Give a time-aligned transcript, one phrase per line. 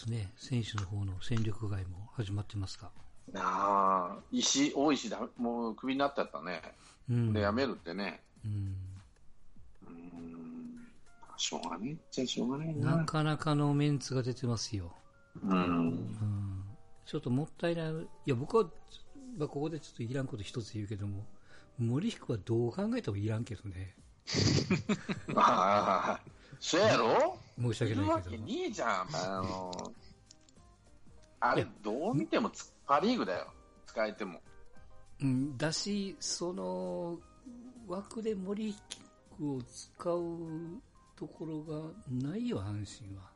[0.00, 2.90] ですね、選手の方の戦力外も始まってますか。
[3.34, 6.62] ああ、石、大石だ、もうクビになっちゃったね。
[7.10, 7.32] うん。
[7.34, 8.22] で、辞めるってね。
[8.44, 8.76] うん。
[9.86, 10.88] うん、
[11.36, 13.04] しょうがねえっちゃしょうがないなな。
[13.04, 14.92] かなかのメンツが出てますよ。
[15.42, 15.50] うん。
[15.52, 16.64] うん。
[17.04, 17.92] ちょっともったいない。
[17.92, 18.64] いや、僕は、
[19.36, 21.26] まあ、ここでちょっといらんこと一つ言うけども、
[21.78, 23.94] 森彦はどう考えてもいらんけどね。
[25.36, 26.20] ああ、
[26.58, 27.38] そうやろ？
[27.60, 28.44] 申しいるわけ訳ないけど。
[28.44, 29.08] ねえじゃん。
[29.14, 29.94] あの、
[31.40, 33.52] あれどう見てもつパリーグだよ。
[33.86, 34.40] 使えても。
[35.20, 37.18] うん、だし、その、
[37.86, 40.82] 枠で森彦を使う
[41.16, 43.30] ところがないよ、阪神は。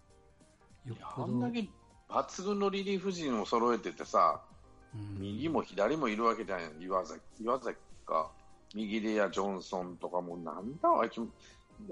[0.84, 1.28] よっあぽど。
[1.28, 1.68] んだけ
[2.08, 4.40] 抜群のリリーフ陣を揃えててさ、
[4.94, 8.30] うん右も左もいるわけじゃない岩崎岩崎か
[8.74, 11.20] 右でやジョンソンとかもなんだあいつ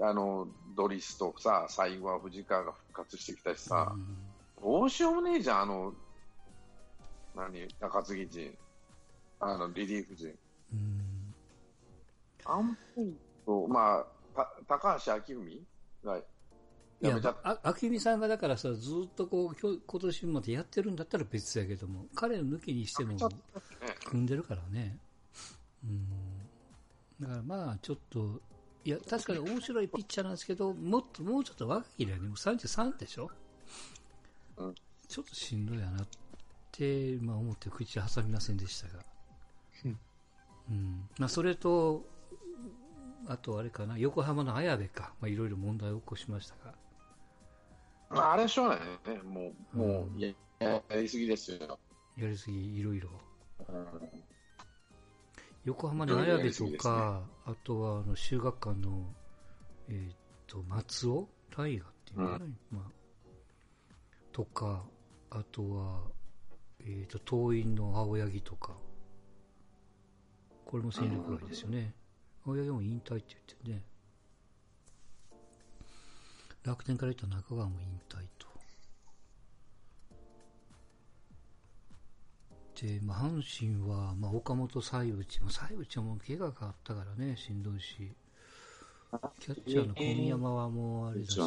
[0.01, 4.17] あのドリスとさ最後は藤川が復活してきたしさ、うん。
[4.61, 5.93] どうしようもねえじゃんあの
[7.35, 8.57] 何中継ぎ陣。
[9.39, 10.33] あのリリーフ陣。
[10.73, 11.33] うん。
[12.45, 15.67] アンポイントまあた高橋明文？
[16.03, 16.23] がい
[17.07, 23.17] やあ明美さんがだからさ、ずっとこう、今日今年までやってるんだったら別やけども、彼を抜きにしても
[24.05, 24.97] 組んでるからね。
[25.83, 26.07] うん。
[27.19, 28.39] だからまあ、ちょっと、
[28.85, 33.31] いや、確かに面白いピッチャーなんですけど、もっと、もうちょっと若いね、もう33でしょ
[34.57, 34.75] うん
[35.07, 36.07] ちょっとしんどいやなっ
[36.71, 39.03] て、まあ思って口挟みませんでしたが。
[39.85, 39.99] うん
[40.69, 41.09] うん。
[41.17, 42.05] まあそれと、
[43.27, 46.73] あとあれかな、横浜の綾部か、まあいろいろ問題を起こしましたが。
[48.09, 51.79] まあ、あれはしょうがないねもうもう、うんややりすぎですよ、
[52.17, 53.09] やりすぎ、いろいろ。
[53.69, 54.32] うん
[55.65, 59.05] 横浜の綾部とか、あとはあの修学館の、
[59.87, 62.91] えーっと、松尾大河っていうのかな、まあ、
[64.33, 64.83] とか、
[65.29, 66.01] あとは、
[66.81, 68.73] えーっと、桐蔭の青柳とか、
[70.65, 71.93] これも戦力外ですよね。
[72.45, 73.85] 青柳も引退って言ってね。
[76.63, 78.52] 楽天から言った中川も引退と。
[82.83, 88.11] で、まあ、阪神は、まあ、岡本西内、まあ、西内はもう怪我があったからね、しんどいし、
[89.39, 91.39] キャッチャーの小宮山はもうあれだし、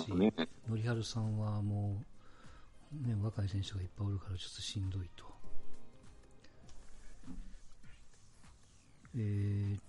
[0.67, 2.03] 森春さんはも
[3.05, 5.27] う、ね、若い選手がいっぱいおるからちょっとしんどいと。
[9.15, 9.81] えーっ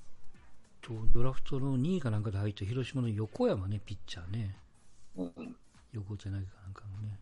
[0.82, 4.58] と、ドラフトの2位かなんかで入った広島の横山ね、ピッチャーね。
[5.16, 5.56] うん
[5.94, 7.18] 横手投げかなんかのね。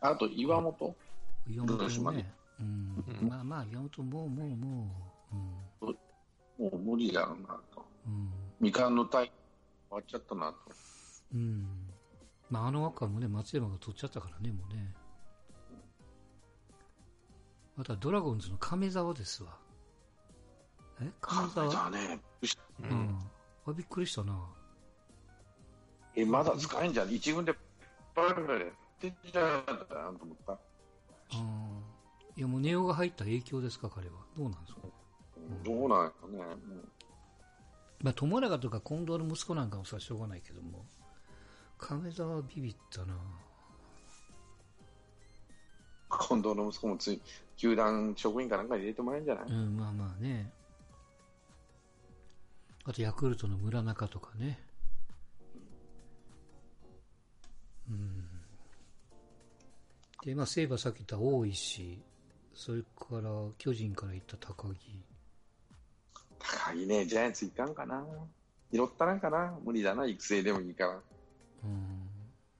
[0.00, 0.96] あと岩本、
[1.46, 2.34] 岩本広島ねもね。
[2.60, 3.04] うん。
[3.22, 4.90] うんまあまあ、岩本もう、もう、も
[5.80, 5.86] う、
[6.62, 8.12] もう無理だろうなと、うん。
[8.12, 8.30] うん。
[8.60, 9.32] みかんのタイ終
[9.90, 10.58] わっちゃったなと、
[11.34, 11.66] うん。
[12.50, 14.94] まあ、あの枠はもうね、松山が取っちゃったからね、もうね。
[17.78, 19.56] あとはドラゴンズの亀沢ですわ。
[21.00, 21.10] え？
[21.22, 21.72] 亀沢？
[21.72, 22.20] だね、
[22.80, 23.18] ううんん。
[23.66, 24.38] あ、びっくりしたな。
[26.14, 27.54] え、まだ使えんじゃん、一軍で
[28.14, 28.68] パラパラやっ
[29.00, 29.56] てんじゃ
[30.10, 30.58] んと思った、
[32.36, 34.14] いや、もうネオが入った影響ですか、彼は。
[34.36, 34.80] どうなんですか？
[35.64, 36.38] どうなんやろね、
[38.00, 40.84] まあ、友永とか近藤の息子なんかもさ、しょうがないけども。
[41.78, 43.16] 亀沢はビビったな。
[46.28, 47.20] 近藤の息子もつい、
[47.56, 50.52] 球団職員かなんか入れてもらえるんじゃない、うん、まあまあね。
[52.84, 54.58] あと、ヤクルトの村中とかね。
[60.24, 61.98] で、まあ、西武はさっき言った大石、
[62.54, 65.02] それから巨人から行った高木。
[66.38, 68.04] 高いね、ジャイアンツいかんかな、
[68.72, 71.00] 拾ったらんかな、無理だな、育成でもいいから、
[71.64, 72.08] うん。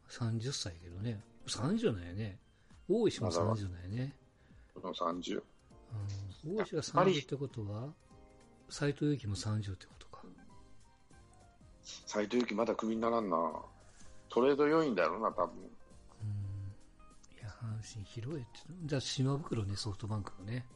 [0.09, 1.21] 30歳やけどね。
[1.47, 2.39] 30なんやね。
[2.89, 4.17] 大石も30なんやね。
[4.75, 5.43] この30。
[6.45, 6.57] うん。
[6.57, 7.93] 大石がやっぱり30ってことは、
[8.69, 10.25] 斎藤佑樹も30ってことか。
[12.07, 13.37] 斎藤佑樹まだクビにならんな、
[14.29, 15.71] トレード要員だろうな、多分
[17.63, 18.49] 阪神広いって。
[18.85, 20.67] じゃあ、島袋ね、ソフトバンクのね。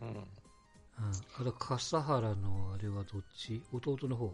[0.00, 0.08] うん。
[0.08, 0.16] うん。
[0.18, 3.62] あと、笠原のあれはどっち？
[3.72, 4.32] 弟の方？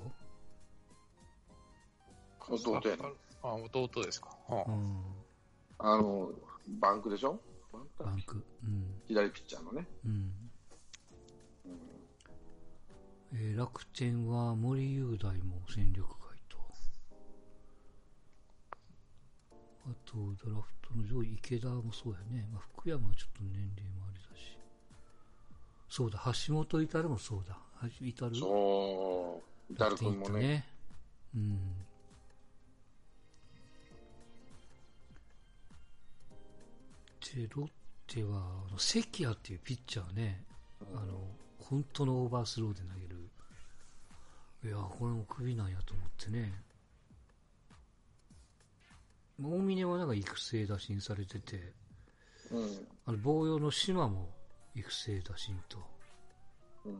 [2.48, 2.80] 弟
[3.42, 4.36] あ、弟ですか。
[4.48, 5.02] はうん。
[5.78, 6.30] あの
[6.80, 7.40] バンクでしょ、
[7.98, 8.44] バンク。
[8.64, 9.00] うん。
[9.08, 10.32] 左ピッチャーのね、うん。
[13.34, 16.14] えー楽天は森雄大も戦力
[19.84, 22.48] あと、ドラフトの上位、池田もそうやね。
[22.52, 24.56] まあ、福山はちょっと年齢もあれだし。
[25.88, 27.58] そうだ、橋本至もそうだ。
[27.74, 28.36] は至る？
[28.36, 30.66] そう、ダル君もね。
[31.34, 31.74] うん。
[37.34, 37.70] で、ロッ
[38.06, 38.38] テは、
[38.68, 40.44] あの関谷っていうピッチャーね、
[40.94, 41.26] あの、
[41.58, 43.28] 本当のオーバースローで投げる。
[44.64, 46.52] いや、これもクビなんやと思ってね。
[49.40, 51.72] 大嶺はなんか育成打診されてて、
[52.50, 52.88] うん。
[53.06, 54.28] あの、防用の島も
[54.74, 55.78] 育成打診と。
[56.84, 56.90] う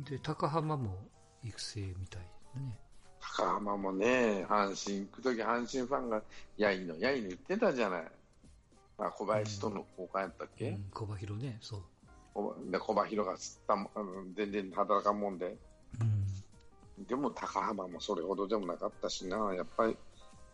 [0.00, 0.04] ん。
[0.04, 0.96] で、高浜も
[1.42, 2.22] 育成みたい
[2.54, 2.78] なね。
[3.20, 6.22] 高浜もね、阪神、行くとき阪神ファンが、
[6.56, 8.04] やいの、やいの言ってたじゃない。
[8.98, 11.82] あ小林との交換やったっけ、うん、小葉広ね、そう。
[12.32, 14.06] 小で小葉広が吸ったもあの
[14.36, 15.56] 全然働かんもんで。
[16.00, 17.04] うん。
[17.06, 19.96] でも高浜もそれほどでもなかったしな、やっぱり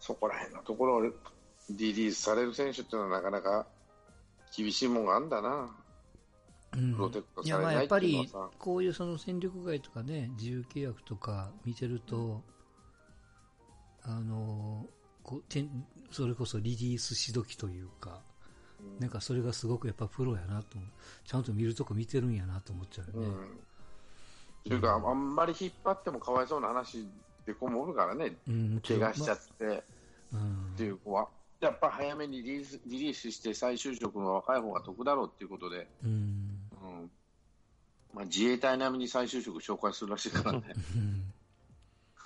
[0.01, 1.13] そこら辺のところをリ
[1.93, 3.67] リースされる選手っていうのはなかなか
[4.57, 5.71] 厳しいもんがあるんだな。
[6.73, 6.95] うん。
[6.95, 12.43] プロテクトいやまあやっぱりこういうその戦力外とかね自由契約とか見てると、
[14.03, 14.87] あの
[15.23, 18.23] こうてんそれこそリリースし時というか、
[18.99, 20.79] なんかそれがすごくやっぱプロやなと
[21.25, 23.61] ちゃんと見るとこ見てるんやなと思っちゃうよね、うん。
[24.65, 27.07] というか、あんまり引っ張ってもかわいそうな話
[27.51, 29.83] で子もおるからね、うん、怪我しちゃって。
[30.33, 30.75] うん。
[30.77, 31.29] ていう子は。
[31.61, 36.11] やっぱ早めにリリースリリースして再就職の若い方が得だろうっていうことで、うん。
[36.11, 37.11] うん。
[38.15, 40.63] まあ、自衛隊並みに再就職紹介するらしいからね。
[40.97, 41.33] うん。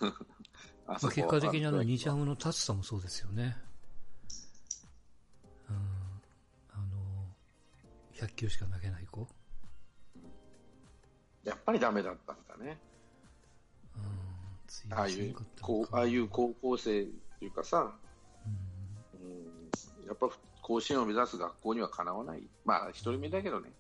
[0.86, 3.56] あ結果的にあのあ日ハムの達さもそうですよね、
[5.70, 5.76] うん、
[6.74, 6.76] あ
[8.20, 9.26] の100球しか投げない子、
[11.42, 12.78] やっぱりダメだったんだね。
[14.90, 17.04] ああいうこうかああいう高校生っ
[17.38, 17.92] ていうかさ、
[18.46, 19.24] う
[20.04, 20.28] ん、やっぱ
[20.62, 23.70] 甲子園を目指す学校にはかなわない、まあ一人目だけどね、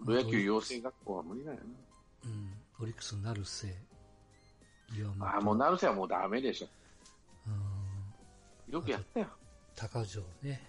[0.00, 1.62] うん、プロ野球養成学校は無理だよね。
[2.24, 2.50] うん、うん、
[2.80, 3.74] オリックス成瀬
[5.20, 6.66] ああもう成瀬はもうダメでしょ、
[7.46, 8.74] うん。
[8.74, 9.26] よくやったよ、
[9.74, 10.60] 高城ね。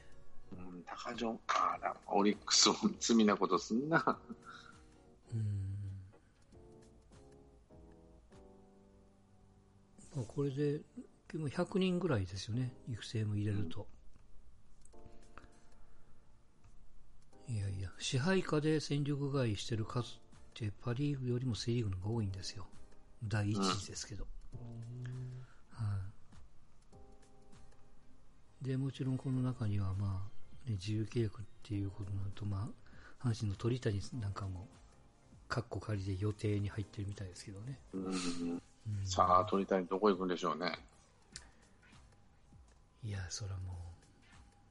[0.54, 1.38] うん、高城。
[1.48, 4.18] あら、オリックスも罪なことすんな、
[10.16, 10.82] まあこれで
[11.34, 12.72] 100人ぐらいですよね。
[12.88, 13.88] 育成も入れると、
[17.50, 20.18] いやいや支配下で戦力外してる数っ
[20.54, 22.68] てパ・リーグよりもセ・リーグの方が多いんですよ。
[23.28, 24.28] 第一位ですけど、
[25.72, 26.00] は
[28.62, 30.30] い、でもちろんこの中には、ま
[30.66, 32.70] あね、自由契約っていうことになると、ま
[33.22, 34.68] あ、阪神の鳥谷なんかも
[35.48, 39.06] カッコ仮で予定に入ってるみたいですけどね、うん、うん。
[39.06, 40.78] さあ、鳥谷どこ行くんでしょうね。
[43.06, 43.74] いやそれはも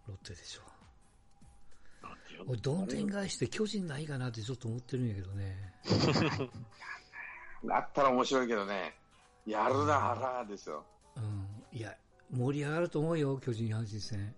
[0.09, 0.73] うロッテでしょう。
[2.49, 5.75] 俺どんでん返して巨人ないかなってちょっと思ってるんやけどね。
[7.65, 8.97] だったら面白いけどね、
[9.47, 10.85] やるな、腹ですよ。
[11.17, 11.47] うん。
[11.71, 11.95] いや
[12.33, 14.35] 盛り上がると思うよ巨人阪神戦。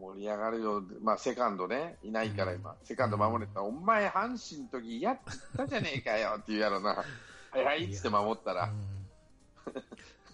[0.00, 3.60] 盛り上がるよ、まあ、セカンドね、いないから今、セカンド守れた。
[3.60, 5.18] ら、お前、阪神の時やっ
[5.56, 7.04] たじゃねえかよって言うやろな、
[7.50, 8.72] はいはいっつって守ったら、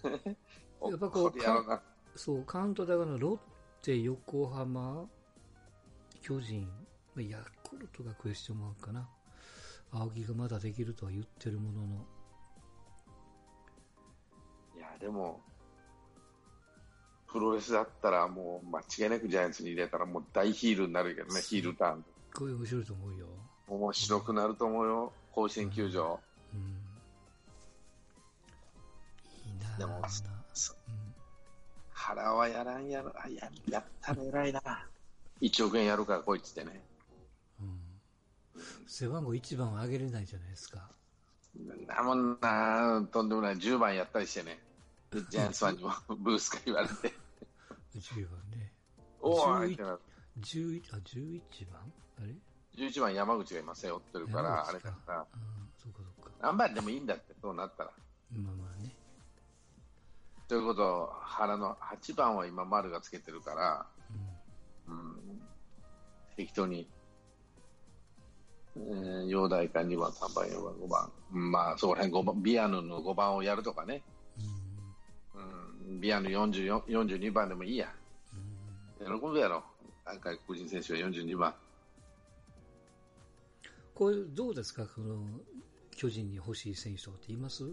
[0.03, 0.89] うん。
[0.91, 3.39] やっぱこうそうカウントだからロッ
[3.83, 5.07] テ横浜
[6.21, 6.67] 巨人
[7.15, 9.09] まあヤクルトがクエスチョンマークかな。
[9.91, 12.05] 青木がまだできるとは言ってるものの。
[14.75, 15.41] いや、でも、
[17.27, 22.05] プロレスだったら、もう間違いなくジャイアンツに入れたら、もう大ヒールになるけどね、ヒールターン。
[22.33, 23.27] こういう面白いと思うよ、
[23.67, 26.19] 面白くなると思うよ、甲子園球場。
[29.77, 30.03] でもうん
[31.91, 34.61] 腹はやらんやろ、あややったら偉いな。
[35.41, 36.83] 1億円やるから来いっつってね。
[37.59, 37.87] うん
[38.87, 40.89] 背番号1番は上げれないじゃないですか。
[41.87, 44.59] なもんな、とんでもない、10番やったりしてね。
[45.11, 47.13] でジャイアンツファンにも ブースから言われて、
[47.95, 48.73] 10番ね。
[49.21, 49.99] お11ーいってなる
[50.39, 51.93] 11、あ、11番？
[52.19, 52.35] あれ
[52.75, 55.19] ？11番山口が今背負ってるから、あれかかな。
[55.19, 55.25] うん、
[55.77, 56.31] そうかそうか。
[56.41, 57.91] 何番でもいいんだって、そうなったら。
[58.31, 58.96] まあまあね。
[60.47, 63.85] ということ、原の8番は今丸がつけてるから、
[64.87, 65.41] うんうん、
[66.37, 66.87] 適当に、
[68.77, 71.11] えー、陽大か2番、3番、4番、5番。
[71.31, 74.03] まあ、そこら辺5番、ビアヌの5番をやるとかね。
[75.35, 77.93] うん、ビアヌ42番でもいいや。
[78.99, 79.63] うん喜ぶやろ。
[80.05, 81.53] 外国人選手は42番。
[83.93, 84.85] こういう、どうですか？
[84.85, 85.17] この、
[85.95, 87.69] 巨人に欲しい選手とかって言います？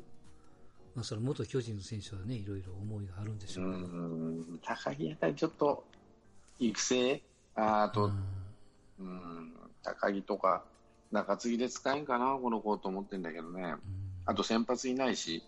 [0.94, 3.86] まあ、その元巨人の選手はね、いろいろ思いがあるんでしうょうけど。
[3.86, 5.84] ん、高木やったりちょっと、
[6.60, 7.22] 育成
[7.56, 8.04] ああと、
[9.00, 10.64] うんうん、高木とか、
[11.10, 13.62] 中継ぎで使えんかな、この子と思ってんだけどね。
[13.62, 13.66] う
[14.00, 15.42] んあと先発いないし、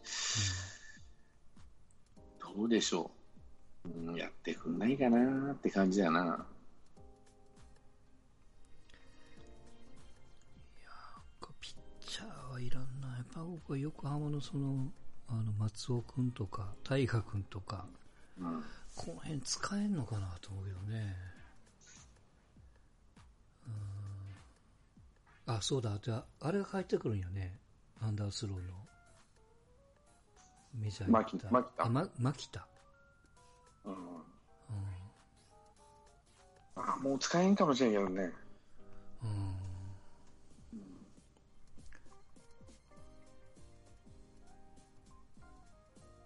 [2.41, 3.11] どうでしょ
[3.87, 6.47] うんやってくんないかなって感じやな。
[11.61, 11.75] ピッ
[12.07, 13.09] チャーはいらんな。
[13.17, 14.93] やっぱ僕は横浜のその、
[15.29, 17.87] あの、松尾くんとか、大河くんとか、
[18.39, 18.63] うん。
[18.95, 21.17] この辺使えんのかなと思うけどね。
[25.47, 25.55] うん。
[25.55, 25.99] あ、そうだ。
[26.03, 27.59] じゃあ、あれが帰ってくるんよね。
[28.01, 28.63] アンダースローの。
[30.75, 31.51] メジャー行った。
[31.51, 32.67] 牧牧田あ、ま、牧田。
[33.85, 33.95] うん。
[33.95, 34.23] うん。
[36.77, 38.33] あ、もう使えんかもしれんけどね。
[39.23, 39.56] うん。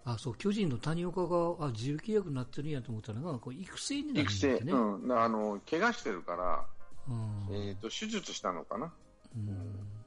[0.03, 4.73] あ、そう、巨人の谷岡が、あ、自由契約になってるんやと思ったら、なんかこう育成になるん育成、だってね。
[4.73, 5.11] うん。
[5.11, 6.65] あの、怪我してるから、
[7.07, 7.55] うん。
[7.55, 8.93] えっ、と、手術したのかな。
[9.35, 10.01] うん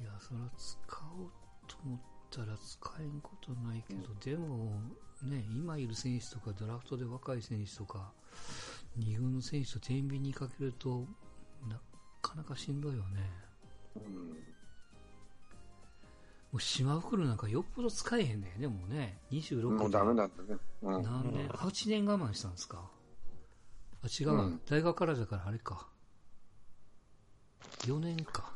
[0.00, 0.76] いや、そら使
[1.16, 1.30] おう
[1.68, 4.80] と思ったら使えんことないけど、でも、
[5.22, 8.12] ね、今いる選手とか、ドラフトで若い選手とか、
[8.96, 11.06] 二軍の選手と天秤にかけると、
[11.68, 11.80] な
[12.20, 13.30] かなかしんどいよね。
[13.94, 14.51] うん。
[16.52, 20.58] もう島袋なんかよっぽど使えへんねでもね、26もうダメだってね。
[20.82, 21.02] うん。
[21.02, 22.90] 何年、8年我慢したんですか？
[24.02, 25.88] あ、違うわ、うん大学からだからあれか。
[27.86, 28.52] 4年か。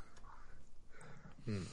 [1.46, 1.66] うん。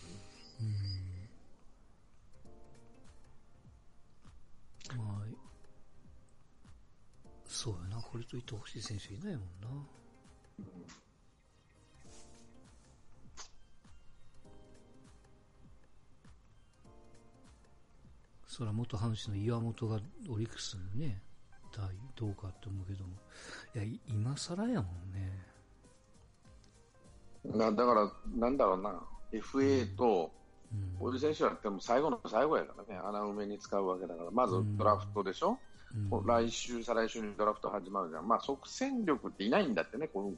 [4.97, 5.25] まあ、
[7.47, 9.67] そうやな、これと言ってほしい選手いないもんな。
[18.53, 21.19] そら元阪神の岩本がオリックスにね、
[21.71, 21.83] 対
[22.15, 23.13] どうかって思うけども。
[23.73, 25.43] いや、い今更やもんね。
[27.47, 30.31] だだから、なんだろうな、FA と、
[30.71, 30.99] うん。
[30.99, 34.77] こういう選手はでも最後の最後やからね、穴埋めに使うわけだから、まずうん。
[34.77, 35.57] ドラフトでしょ、
[36.11, 36.25] うん。
[36.27, 40.31] 来週、再来週にドラフト始まるじゃん、まあ、即戦力っていないんだってね、この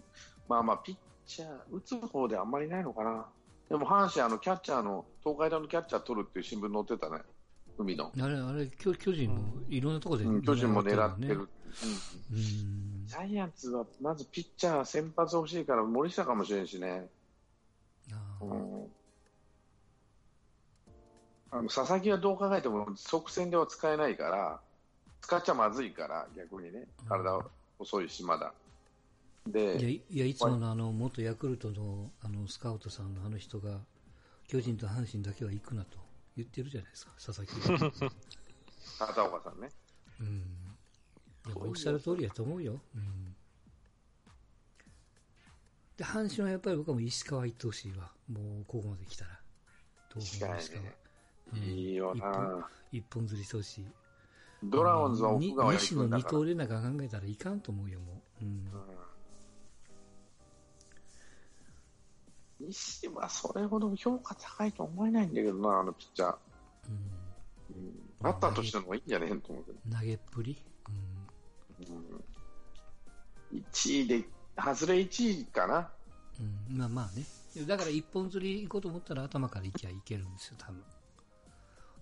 [0.48, 0.95] まあまあ、ピッ
[1.25, 3.25] チャー、打つ方であんまりないのかな、
[3.67, 7.22] でも阪神、あのキャッチャーの、東海大のキャッチャー取るっていう新聞載ってたね、
[7.77, 8.12] 海の。
[8.20, 11.46] あれ、あれ、巨巨人もいろんなところで、うん巨人も狙ってる、ね。
[12.32, 13.05] うん。
[13.05, 13.15] ジ。
[13.15, 17.08] ャイアンツはまずピッチャー先発欲しいから森下かもしれんしね、
[18.12, 18.46] あー。
[18.46, 18.88] うん。
[21.51, 24.60] あの佐々木はどう考えても即戦では使えないから、
[25.22, 27.39] 使っちゃまずいから、逆にね、体
[27.79, 28.53] 遅いし、まだ。
[29.48, 33.79] いや、で、いやいつものあの、元ヤクルトのあの、スカウトさんのあの人が、
[34.48, 36.04] 巨人と阪神だけは行くなと
[36.36, 38.12] 言ってるじゃないですか、 佐々木が。
[39.00, 39.70] 片岡さんね。
[40.20, 40.27] うん。
[41.48, 42.82] いや、おっしゃる通りやと思うよ。
[42.96, 43.36] うん。
[45.98, 48.12] で、阪神はやっぱり僕はもう石川行ってほしいわ。
[48.27, 49.42] もう、ここまで来たら。
[50.10, 50.84] 東北の石川。
[50.84, 50.98] ね
[51.54, 53.86] うんいいよ一本な一本釣りしてほしい。
[54.63, 55.80] ドラゴンズは奥川に行くんだから。
[55.80, 58.46] 西の二刀流なんか考えたらいかんと思うよ、もう。
[58.46, 58.50] うん。
[58.50, 59.04] うん
[62.59, 66.35] 西はそれほど評価高いと思えないんだけどな、あのピッチャー。
[66.89, 66.93] うん
[67.77, 69.97] うんバッターとしての方がいいんじゃねえと思うけど。
[69.97, 70.57] 投げっぷり、
[71.79, 74.25] うん、1位で、
[74.57, 75.91] 外れ1位かな。
[76.39, 77.24] うんうん、まあまあね。
[77.67, 80.83] だから一本釣り行こうと思ったら頭から行きゃいけるんですよ、多分。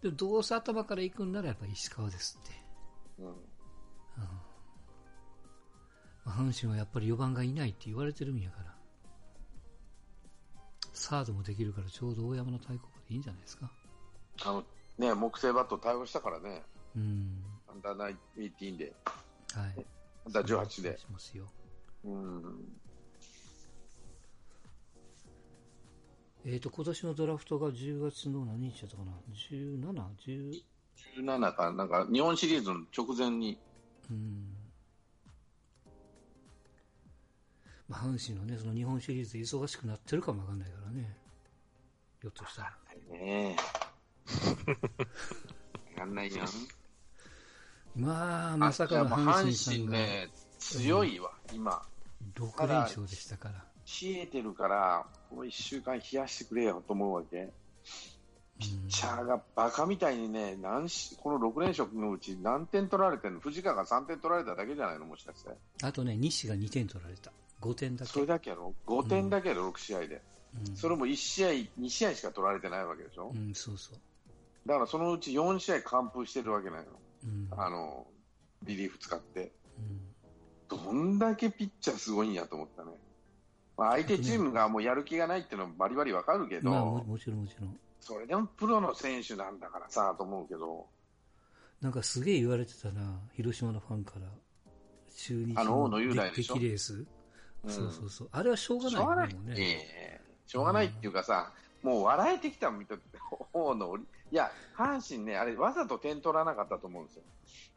[0.01, 2.51] でもどうせ頭から行くんならやっぱ石川ですって。
[3.19, 3.33] うんま
[6.25, 8.72] あ阪神はやっぱり4番がいないって言われてるんやから。
[10.93, 13.69] サードもできるからちょうど大山の対抗でいいんじゃないですか。
[14.45, 14.63] あの
[14.97, 16.61] ね、木製バット対応したからね、
[16.95, 17.43] うん。
[17.67, 18.93] アンダー18で、
[19.53, 19.85] はい。
[20.27, 20.97] アンダー18で。
[20.99, 21.45] しますよ。
[22.05, 22.43] うん、
[26.45, 29.79] えっ、と、今年のドラフトが10月の何日だったかな ?17、
[30.25, 30.61] 10、
[31.17, 33.57] 17か、なんか日本シリーズの直前に、
[34.11, 34.62] うん。
[37.87, 41.17] まあ、阪神のね、その日本シリーズで忙しくなってるかもわかんないからね。
[42.21, 42.77] ひょっとしたら。
[43.11, 43.57] ね
[45.95, 45.99] え。
[45.99, 46.47] やんないやん。
[47.95, 51.81] まあ、まさかの阪まあ神さんが阪神ね、強いわ、今。
[52.35, 53.55] 6連勝でしたから。
[53.55, 53.63] 冷
[54.21, 57.37] えてるから、この1週間冷やしてくれよと思うわけ。
[57.37, 57.51] うん
[58.59, 63.39] ピッチャーがバカみたいにね、何しこの6連勝のうち何点取られてるの？
[63.39, 65.05] 藤川が3点取られただけじゃないの？
[65.05, 65.49] もしかして。
[65.81, 67.31] あとね、西が2点取られた。
[67.63, 68.11] 5点だけ。
[68.11, 70.21] それだけやろ ?5 点だけやろ、6試合で。
[70.67, 73.31] うん、それも1試合、2試合しか取られてないわけでしょ？
[73.33, 73.99] うん、そうそう。
[74.67, 76.83] だからそのうち4試合完封してるわけなの。
[77.23, 77.47] うん。
[77.51, 78.05] あの、
[78.63, 79.51] リリーフ使って。
[79.77, 80.01] うん
[80.69, 82.91] どんだけピッチャーすごいんやと思ったね。
[83.77, 87.77] まあ、相手チームがもうやる気がないっていうのはバリバリわかるけど、まあも、もちろんもちろん。
[87.99, 90.87] それでもプロの選手なんだからさ、と思うけど。
[91.79, 94.27] なんかすげえ言われてたな、広島のファンから。
[95.15, 96.53] 中日あの大野雄大でしょ？
[96.55, 97.05] 敵レース、
[97.65, 98.29] うんそうそうそう。
[98.31, 100.21] あれはしょうがしょうがないね。
[100.45, 103.01] しょうがないっていうかさ、もう笑えてきた見てて、
[103.53, 103.99] 大野、い
[104.31, 107.23] や、阪神ね、あれ、わざと点取らなかったと思うんですよ。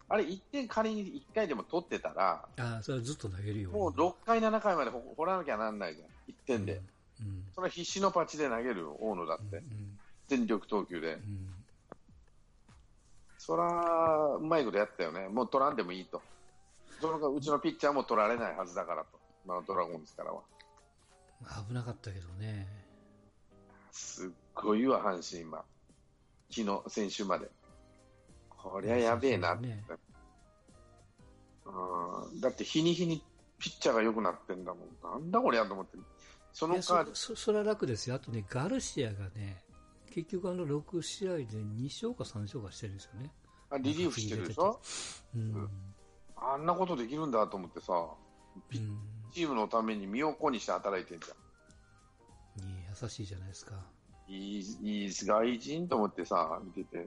[0.08, 3.70] あれ、1点仮に1回でも取ってたら、ああ、それはずっと投げるよ。
[3.70, 6.80] もう6回、7回まで掘らなきゃなんないじゃん、1点で。
[7.20, 7.44] うん。
[7.54, 9.98] それは必死のパチで投げるよ大野だって、うん。
[10.28, 11.16] 全力投球でう。
[11.18, 11.54] ん。
[13.38, 16.22] そら、うまいことやったよね、もう取らんでもいいと。
[17.00, 20.42] そのうちのピッチャーも取られないはずだからと、まあ、ドラゴンズからは。
[21.68, 22.66] 危なかったけどね。
[23.92, 25.64] すっごいわ、阪神今。
[26.50, 27.50] 昨日、先週まで。
[28.48, 29.82] こりゃやべえなって。
[31.64, 31.70] そ
[32.32, 33.22] うん、だって日に日に
[33.58, 34.88] ピッチャーが良くなってんだもん。
[35.02, 35.98] なんだこりゃと思って。
[36.52, 38.16] その代わりそそそれは楽ですよ。
[38.16, 39.62] あとね、ガルシアがね、
[40.10, 43.32] 結局あの6試合で2勝か3勝かしてるんですよね。
[43.70, 44.80] あリリーフしてるでしょ？
[45.34, 45.68] うん。
[46.36, 48.98] あんなことできるんだと思ってさ、うん。
[49.36, 52.66] チームのために身を粉にして働いてんじゃん。
[52.66, 53.74] いい優しいじゃないですか。
[54.28, 57.06] いい、いい外人と思ってさ、見てて。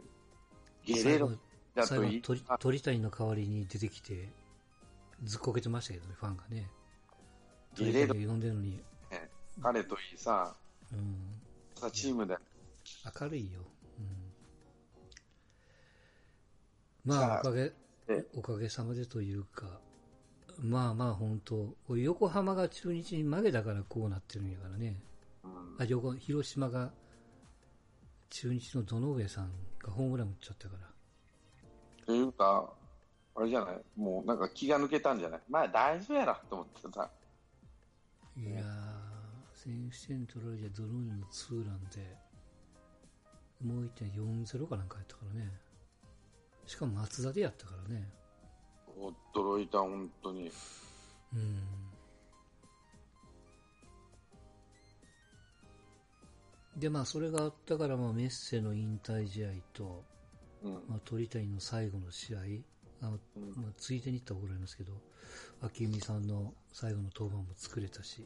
[0.85, 1.31] ゲレーロ
[1.73, 2.43] だ最といい。
[2.47, 4.29] 後鳥谷の代わりに出てきて、
[5.23, 6.69] ずっこけてましたけどね、ファンがね。
[7.75, 8.79] 鳥ゲレーロ呼んでるのに、
[9.63, 10.55] 彼といいさ、
[10.93, 11.41] うん、
[11.73, 12.37] さチームで。
[13.19, 13.61] 明るいよ。
[17.05, 17.73] うん、まあ、おかげ
[18.07, 19.81] え、おかげさまでというか、
[20.61, 25.01] まあまあ本当、横浜が中日に負けたからこうなってるんやからね。
[25.43, 26.91] うんあ、横、広島が
[28.29, 29.51] 中日の堂上さん
[29.81, 32.05] がホームラン打っちゃったから。
[32.05, 32.73] というか、
[33.35, 33.81] あれじゃない？
[33.95, 35.41] もうなんか気が抜けたんじゃない？
[35.49, 37.09] まあ大丈夫やろと思ってさ。
[38.37, 38.63] いやー、
[39.53, 42.17] 先取点取られちゃドローンのツーランで、
[43.63, 45.51] もう1点4-0かなんかやったからね。
[46.65, 48.09] しかも松田でやったからね。
[49.33, 50.51] 驚いた、本当に。
[51.33, 51.59] うん。
[56.79, 60.03] で、まあ、それがあったから、まあ、メッセの引退試合と、
[60.63, 60.73] うん。
[60.87, 62.39] まあ、鳥谷の最後の試合、
[63.01, 64.93] あうんまあ、ついでに言ったら怒られますけど、
[65.61, 68.25] 明美さんの最後の登板も作れたし、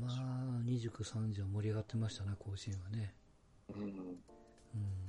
[0.00, 3.14] まあ、29、30は盛り上がってましたな、甲子園はね。
[3.74, 3.82] うん。
[3.82, 5.03] うん。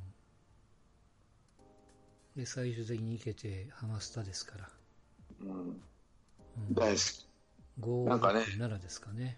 [2.35, 4.69] で、最終的に行けて、ハマスタですから。
[5.41, 5.49] うん。
[5.49, 7.27] うん、大好き。
[7.79, 9.37] 5、なんかね6、7ですかね。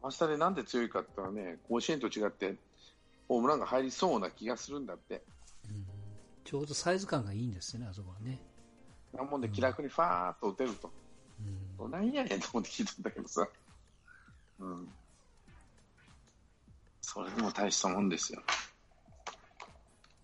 [0.00, 2.56] 天下でなんで強いかって言ったらね、甲子園と違って、
[3.28, 5.22] ホームランが入りそうな気がするんだって。
[5.68, 5.86] うん、
[6.44, 8.40] ちょうどサイズ感がいいんですよね、あそこはね。
[9.12, 10.90] なもんで気楽にファーっと打てると。
[11.78, 13.46] うん、何やねんと思って聞いたんだけどさ。
[14.60, 14.88] うん。
[17.02, 18.42] それでも大したもんですよ。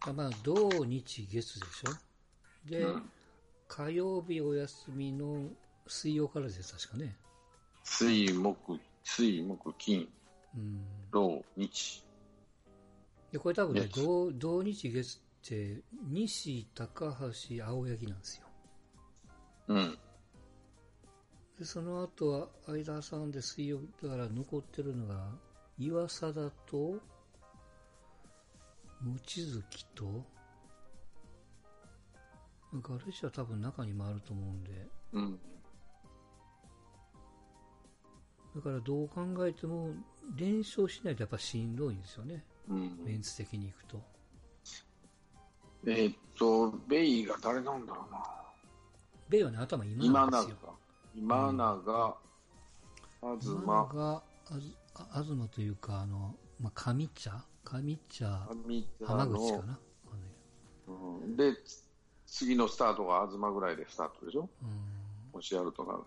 [0.06, 2.68] まあ、土日月でしょ？
[2.68, 3.10] で、うん
[3.72, 5.48] 火曜日お休みの
[5.86, 7.16] 水曜からです、確かね。
[7.84, 10.08] 水、木、水、木、金、
[10.56, 10.84] うん。
[11.12, 12.04] 土、日。
[13.30, 18.46] で、これ多分ね、ね土土日月って、西、高橋、青柳なんですよ。
[19.68, 19.98] うん。
[21.56, 25.30] で、その後は間挟んで水曜だから残ってるのが、
[25.78, 26.98] 岩貞と、
[29.02, 30.24] 望月と、
[32.72, 35.40] ガルシア多分中にもあると思うんで、うん。
[38.54, 39.90] だからどう考えても、
[40.36, 42.44] 連勝しないとやっぱしんどいんですよね。
[42.68, 43.00] うん。
[43.04, 44.00] メンツ的にいくと。
[45.86, 48.22] えーっと、ベイが誰なんだろうな。
[49.28, 50.74] ベイはね、頭今今永なんですよ。。
[51.14, 52.16] 今永、
[53.22, 59.78] 今東、が、あず、あ東というか、あの、まあ、上茶上茶、上田浜口かの、な？
[60.88, 61.54] うん、で、
[62.26, 64.48] 次のスタートが東ぐらいでスタートでしょ？
[64.62, 64.68] うん。
[65.32, 66.04] もしやるとなると。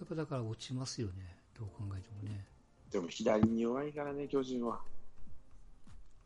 [0.00, 1.36] やっぱだから落ちますよね。
[1.58, 2.46] どう考えてもね。
[2.90, 4.80] でも左に弱いからね、巨人は。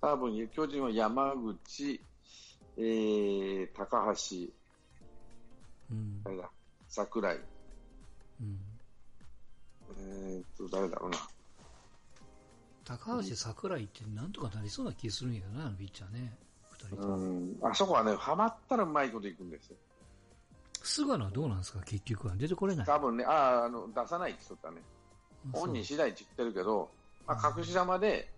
[0.01, 2.01] 多分、巨人は山口、
[2.77, 4.53] えー、高橋、
[5.91, 6.23] うん。
[6.23, 6.51] 誰だ、
[6.89, 7.41] 桜井、
[8.41, 8.61] うん。
[9.99, 11.19] えー、っと、誰だろうな。
[12.87, 16.33] 高橋桜井ってなんとかなりそうな気するんやな、あのピッチャーね。
[16.71, 17.17] 二人とも。
[17.17, 19.77] うん、あそこはね、ハマったらうまいこといくんですよ。
[20.85, 22.37] 菅野はどうなんですか結局は。
[22.37, 22.87] 出てこれない。
[22.87, 24.81] 多分ね、あーあの、出さないって言ったね。
[25.53, 26.89] あ本人次第って言ってるけど、
[27.27, 28.29] まあ、隠し玉で、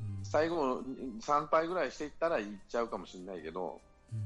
[0.00, 0.80] うん最後
[1.20, 3.80] 3敗ぐらいしていったらいっちゃうかもしれないけど、
[4.12, 4.20] うん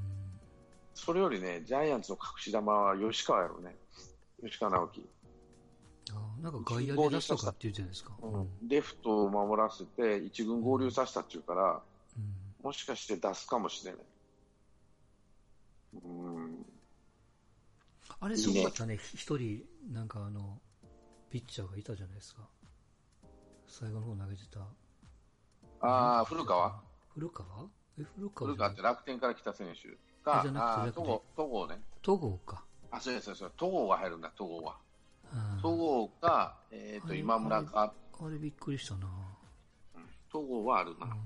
[0.95, 3.77] それよりね、ジャイアンツの隠し玉は吉川やろうね。
[4.43, 5.09] 吉川直樹。
[6.39, 8.13] あなんか外野で出すとかって言うじゃないですか。
[8.23, 11.83] うんレフトを守らせて、一軍合流させたっていうから、
[12.17, 14.01] うんもしかして出すかもしれない。
[16.05, 16.67] うん、
[18.21, 18.99] あれ、すごかったね。
[19.15, 20.61] 一人、なんかあの、
[21.31, 22.43] ピッチャーがいたじゃないですか。
[23.69, 24.61] 最後の方投げてた。
[25.81, 26.83] ああ、古川？
[27.15, 27.47] 古川？
[28.01, 31.81] え、古川古川って楽天から来た選手が、あ戸郷、戸郷ね。
[32.03, 32.65] 戸郷か。
[32.91, 33.57] あ、そうです、そうです。
[33.57, 34.79] 戸郷が入るんだ、戸郷は。
[35.35, 35.63] うん。
[35.63, 39.07] 戸郷か、えっ、と、今村か、あれびっくりしたな。
[39.97, 40.03] うん。
[40.31, 41.17] 戸郷はあるな。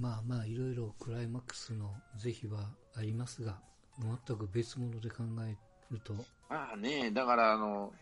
[0.00, 3.58] まあまあ、いろいろクライマックスの是非はありますが、
[3.98, 5.56] 全く別物で考え
[5.90, 6.14] ると、
[6.48, 7.92] まあね、だから、あの、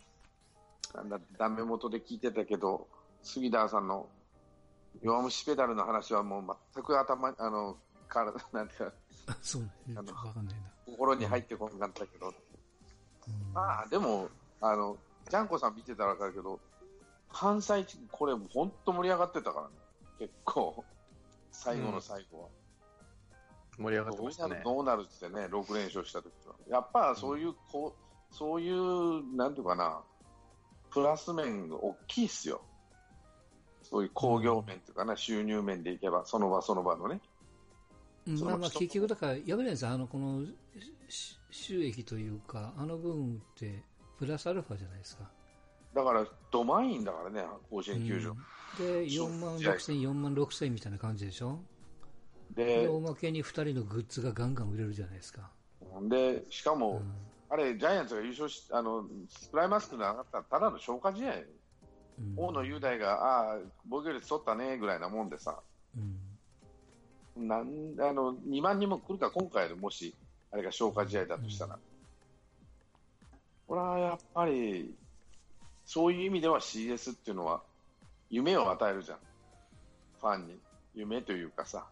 [0.95, 2.87] なんだ、ダメ元で聞いてたけど、
[3.23, 4.09] 杉田さんの
[5.03, 8.93] 弱虫ペダルの話はもう全く頭、あの、体、なんていうか、
[9.29, 10.61] あそうね、あのわかんないな。
[10.87, 12.35] 心に入ってこなかったけど、うん
[13.53, 14.29] まあでも、
[14.61, 14.97] あの、
[15.29, 16.61] ジャンコさん見てたらわかるけど、
[17.33, 19.75] 関西地区、これ本当盛り上がってたからね、
[20.19, 20.85] 結構、
[21.51, 22.49] 最後の最後は。
[23.79, 24.51] 盛り上がってどうましたね。
[24.51, 26.55] なるどうなるってね、6連勝した時は。
[26.69, 30.01] やっぱそういう、こう、そういう、なんていうかな、
[30.91, 32.63] プラス面が大きいっすよ。
[33.83, 37.21] そういう工業面というかな、収入面でいけば、その場その場のね。
[38.27, 38.41] うん。
[38.41, 40.45] まあまあ結局だから、やめないですあの、この
[41.09, 43.83] し収益というか、あの分って、
[44.19, 45.25] プラスアルファじゃないですか。
[45.95, 48.31] だから、ドマインだからね、甲子園球場。
[48.31, 48.37] うん。
[48.79, 51.61] で、4万6千、4万6千みたいな感じでしょ。
[52.51, 55.51] で、でおまけに2人のグッズがガンガン売れるじゃないですか。
[56.03, 57.15] で、しかも、うん。
[57.49, 59.05] あれ、ジャイアンツが優勝し、あの、
[59.51, 61.33] クライマックスに上がったらただの消化試合。
[62.19, 62.35] うん。
[62.37, 65.61] 大野雄大が、ああ、防御率取ったね、ぐらいなもんでさ、
[65.97, 66.26] うん
[67.37, 70.15] なんあの2万人も来るか、今回でもし、
[70.51, 71.79] あれが消化試合だとしたら。
[73.67, 74.95] これはやっぱり、
[75.85, 77.63] そういう意味では CS っていうのは、
[78.31, 79.19] 夢を与えるじゃん。
[80.21, 80.59] ファンに。
[80.95, 81.87] 夢というかさ。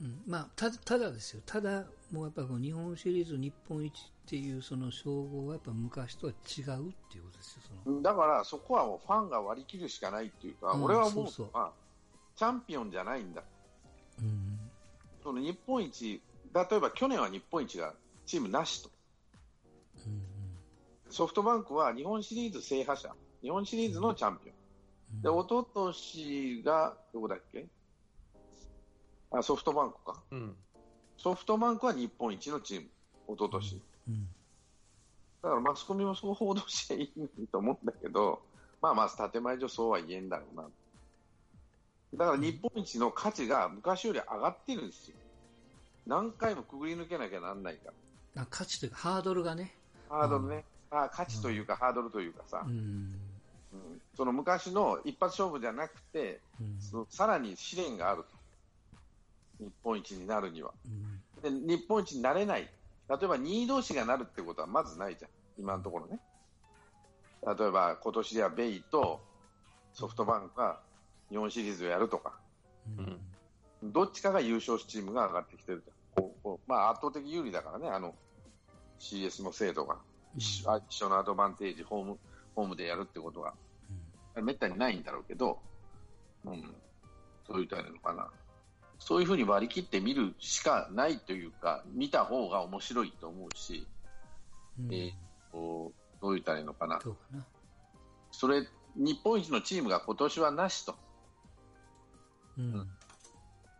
[0.00, 11.70] うんまあ、たただですよ、ただ、もうやっぱこの日本シリーズ日本一っていうその称号はやっぱ昔とは違うっていうことですよ、そのだからそこはもうファンが割り切るしかないっていうか、うん俺は思うそうそう
[12.36, 13.42] チャンピオンじゃないんだ。
[14.20, 14.47] うん
[15.28, 16.22] その日本一、
[16.54, 17.92] 例えば去年は日本一が
[18.24, 18.90] チームなしと。
[20.06, 20.22] うん
[21.10, 24.54] ソフトバンクは日本シリーズ制覇者、日本シリーズのチャンピオン。
[25.16, 27.66] うんで、一昨年が、どこだっけ？
[29.30, 30.22] あ、ソフトバンクか。
[30.30, 30.56] うん。
[31.18, 32.86] ソフトバンクは日本一のチーム、
[33.34, 33.82] 一昨年。
[34.08, 34.28] うん
[35.42, 38.40] だからマスコミもそう報道していいと思うんだけど、
[38.80, 40.70] まあまあ、建前上そうは言えんだろうな。
[42.14, 45.16] だから日本一の価値が昔より上がってるんですよ。
[46.06, 47.92] 何回もくぐり抜けなきゃなんないか
[48.34, 48.42] ら。
[48.42, 49.74] あ価値というか、ハードルがね、
[50.08, 50.64] ハードルね。
[50.90, 58.28] あ価値というか、ハードルというかさ、うんうんその昔の一発勝負じゃなくて、うんそのさらに試練があると。
[59.64, 60.72] 日本一になるには。
[60.86, 61.22] うん
[61.66, 62.68] で日本一になれない、例
[63.22, 66.18] えば2位同士がなるってことはまずないじゃん、今のところね。
[67.46, 69.20] 例えば今年ではベイと
[69.92, 70.80] ソフトバンクが
[71.30, 72.38] 日本シリーズをやるとか、
[72.96, 73.02] う
[73.86, 73.92] ん。
[73.92, 75.82] どっちかが優勝チームが上がってきてる
[76.14, 78.14] と、こうこうまあ、圧倒的有利だからね、あの
[79.00, 79.98] CS の制度が、
[80.36, 82.18] 一緒あ一緒のアドバンテージホーム、
[82.54, 83.54] ホームでやるってことが、
[84.42, 85.58] めったにないんだろうけど、
[86.44, 86.62] うん、
[87.46, 88.30] そう言ったのかな。
[89.00, 93.86] そういうふうに割り切って見るしかないというか、見た方が面白いと思うし、
[94.78, 94.92] うん。
[94.92, 95.12] えー
[95.52, 97.00] こうどう言ったらいいのかな。
[98.30, 100.96] それ、日本一のチームが今年はなしと。
[102.58, 102.90] うんうん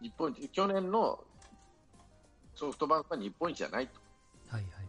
[0.01, 1.19] 日本一、去年の
[2.55, 4.01] ソフトバンクは日本一じゃないと。
[4.49, 4.89] はいはい。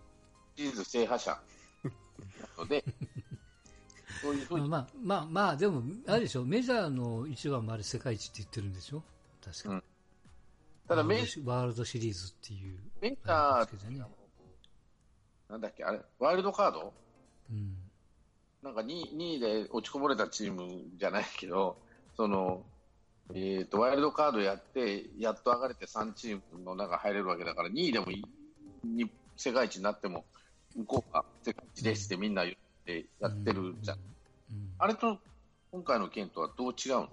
[0.55, 1.41] シリーズ制覇者な
[2.59, 2.83] ので、
[4.21, 9.03] そういうふうに、まあまあまあ、でも、あれでしょ、メジャーの一番もあれ世界一って言ってるんでしょ？
[9.43, 9.69] 確か。
[9.69, 9.83] うん
[10.87, 12.79] ただメワールドシワールドシリーズっていう。
[12.99, 14.05] メジャーね
[15.47, 16.93] なんだっけ、あれ、ワイルドカード？
[17.51, 17.77] うん。
[18.63, 21.77] なんか 2, 2位で落ちこぼれたチームじゃないけど、
[22.15, 22.65] その、
[23.31, 30.25] えー、とワイルドカードやって、やっと上がれて3チームの中入れるわけだから、2位でもいいに世界一になっても、
[30.75, 33.97] 向こうが世界一ですってみんな言ってやってるじゃん。
[33.97, 34.03] うん
[34.79, 35.19] あれと
[35.71, 37.09] 今回の件とはどう違うの？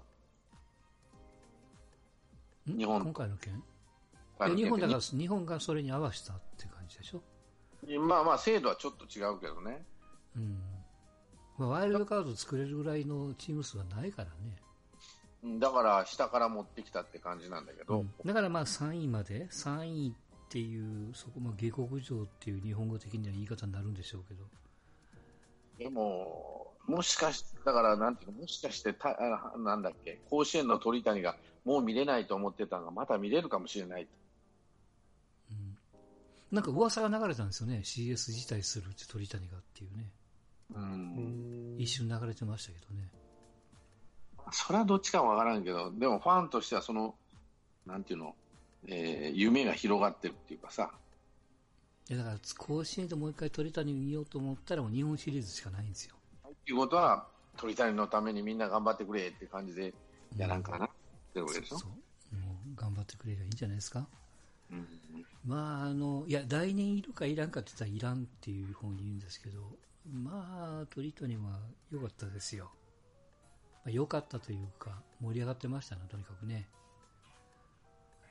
[2.69, 2.79] うん？
[2.79, 3.63] 日本今回の件？
[4.57, 7.23] 日本だから、日本がそれに合わせたって感じでしょ？
[8.01, 9.85] まあまあ、制度はちょっと違うけどね。
[10.35, 10.59] うん。
[11.59, 14.57] まあ、ワイルドカード作れるぐらいのチーム数はないからね。
[15.47, 20.15] うんだから下から持ってきたって感じなんだけど、うんだからまあ3位まで、3位
[20.47, 24.45] っていう、そこ、まあ、下克上っていう日本語的には言い方になるんでしょうけど。
[25.79, 34.07] でも、もしかし、だから、なんていうの、もしかしてた、あなんだっけ、甲子園の鳥谷がもう見れないと思ってたのが、また見れるかもしれない。
[35.51, 35.77] うん。
[36.53, 37.81] なんか噂が流れたんですよね。
[37.85, 40.11] CS 辞退するって鳥谷がっていうね。
[40.75, 41.77] うん。
[41.79, 43.11] 一瞬流れてましたけどね。
[44.53, 47.15] それはどっちかわからんけど、でもファンとしては、その、
[47.87, 48.35] なんていうの、
[48.87, 50.93] えー夢が広がってるっていうかさ、
[52.09, 56.15] いやだから、甲子園でもう一回鳥谷見ようと思ったら、もう日本シリーズしかないんですよ。
[56.49, 59.93] っていうことは、鳥谷のためにみんな頑張ってくれって感じで
[60.37, 60.89] やらんかなっ
[61.35, 61.79] てことでしょ？
[61.79, 61.91] そう。
[62.37, 64.07] もう頑張ってくれりゃいいんじゃないですか？
[64.71, 64.87] うん
[65.45, 69.61] まあ、あの、いや、来年いるかいらんかって言ったらいらんっていう方に言うんですけど、
[70.13, 72.71] まあ、鳥谷は良かったですよ。
[73.87, 76.69] まあ、良かったというか、盛り上がってましたね、とにかくね。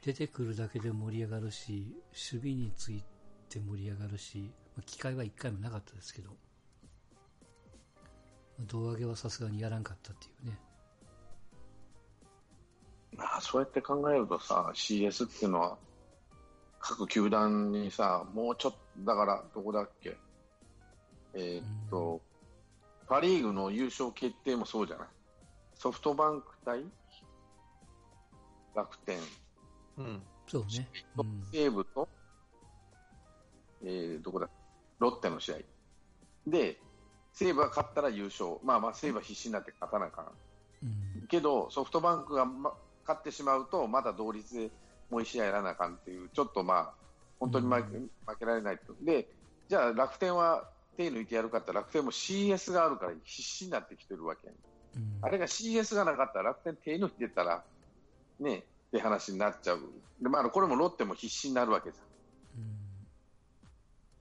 [0.03, 3.01] 出てくるだけで盛り上がるし、守備につい
[3.47, 6.35] て盛り上がるし、まあ、機会は一回もなかったですけど、ま
[8.63, 10.59] あ胴上げはさすがにやらんかったっていうね。
[13.15, 15.77] まあ、そうやって考えるとさ、CS っていうのは、
[16.81, 20.17] 各球団にさ、もうちょっと、だから、どこだっけ、
[21.33, 22.21] えーっと、
[23.07, 25.07] パ・リーグの優勝決定もそうじゃない？
[25.75, 26.83] ソフトバンク対
[28.75, 29.19] 楽天、
[29.97, 30.21] うん。
[30.47, 30.89] そうね。
[31.17, 31.43] うん。
[31.51, 32.09] 西武と、
[33.83, 34.49] えーどこだ、
[34.99, 35.57] ロッテの試合。
[36.47, 36.77] で、
[37.33, 38.57] 西武が勝ったら優勝。
[38.63, 40.25] まあまあ、西武は必死になって勝たなあかん。
[40.83, 41.27] うん。
[41.27, 42.73] けど、ソフトバンクが、ま、
[43.07, 44.71] 勝ってしまうと、まだ同率で
[45.09, 46.95] もう1試合やらなあかんっていう、ちょっとまあ、
[47.39, 48.95] 本当に負け,、うん負けられないと。
[49.01, 49.27] で、
[49.67, 54.55] じゃあ楽天は手抜いてやるかって楽天も CS があるから必死になってきてるわけやん
[54.95, 57.63] うんあれが CS がなかったら楽天手抜いてたら、
[58.39, 59.79] ね、って話になっちゃう。
[60.21, 61.97] で、まあ、これもロッテも必死になるわけじ
[62.57, 62.63] うん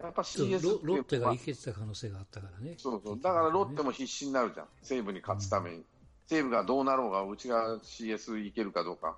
[0.01, 0.07] ゃん。
[0.07, 2.75] やっぱ CS ロロッテがいけてた可能性があったからね。
[2.79, 3.21] そうそう。
[3.21, 4.67] だからロッテも必死になるじゃん。
[4.83, 5.85] 西武に勝つために。
[6.27, 9.17] 西武がどうなろうが、うちが CS いけるかどうか。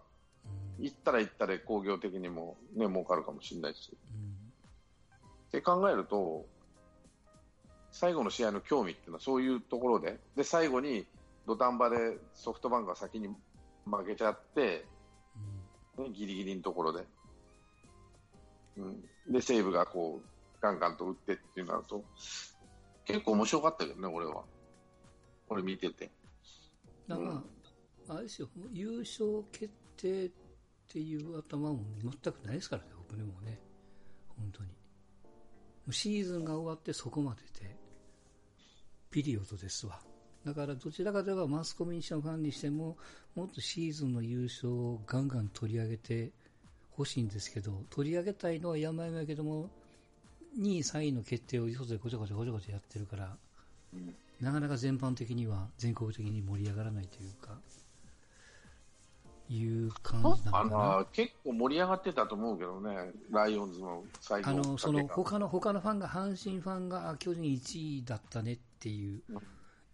[0.78, 3.96] うん、行ったら行ったで工業的にもね、儲かるかもしれないし。
[4.12, 4.36] うん
[5.46, 6.44] って考えると、
[7.90, 11.06] 最後の試合の興味っていうのはそういうところで、で、最後に
[11.46, 13.28] 土壇場でソフトバンクが先に
[13.84, 14.86] 負けちゃって、
[15.96, 17.04] うんね、ギリギリのところで。
[18.76, 19.32] うん。
[19.32, 22.04] で、西武がこう、ガンガンと打ってっていうなると、
[23.04, 24.44] 結構面白かったけどね、俺は。
[25.48, 26.10] 俺見てて。
[27.06, 27.42] だから、
[28.08, 30.30] あれですよ、優勝決定っ
[30.88, 33.60] ていう頭も全くないですからね、僕でもね。
[34.36, 34.70] 本当に。
[35.92, 37.76] シーズンが終わってそこまでで、
[39.10, 40.00] ピリオドですわ。
[40.46, 42.96] だからどちらかといえばマスコミにしてもファンにしても、
[43.34, 46.30] もっとシーズンの優勝をガンガン取り上げて
[46.92, 49.68] ほしいんですけど、取り上げたいのは山々やけども、
[50.56, 53.36] 2位、3位の決定をよそでごちゃごちゃごちゃごちゃやってるから、
[53.92, 57.58] うんなかなか全般的には全国的に盛り上がらないというか、
[59.48, 60.70] いう感じなかな。
[60.98, 69.42] の結構盛り上がってたと思うけどね、ライオンズの最後あの、その他の、他のファンが、阪神ファンが、あ巨人1位だったねっていううん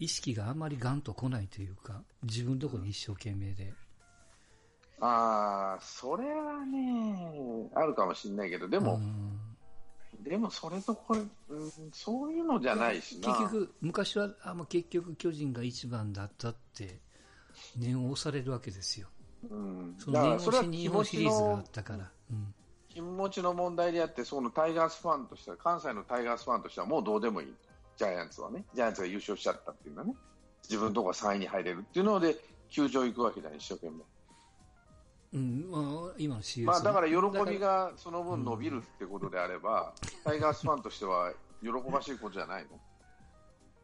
[0.03, 3.73] 意識があんまりガンと来ないというか、自分のところに一生懸命で。
[5.01, 9.39] ああ、それはね、あるかもしれないけど、でも、うん
[10.21, 13.29] でもそれとこれ、うん、そういうのじゃないしな。
[13.29, 17.01] 結局、昔は、あもう結局巨人が一番だったって、
[17.77, 19.09] 念を押されるわけですよ。
[19.51, 22.11] うん、その念押しに日本シリーズがあっ、たから。
[22.31, 22.55] うん
[22.89, 27.55] 気持ちの問題であって、そのタイガースファンとしては、関西のタイガースファンとしてはもうどうでもいい。
[27.97, 28.65] ジャイアンツはね。
[28.75, 30.15] ジャイアンツが優勝しちゃったっていうのはね。
[30.65, 32.37] 自分のところが3位に入れるっていうので、
[32.71, 34.03] 球場行くわけじゃん、一生懸命。
[35.35, 35.79] うん、ま
[36.11, 37.15] あ、今の CS まあだから喜
[37.51, 42.79] びがその分伸びるってことであれば、タイガースファンとしては喜ばしいことじゃないの？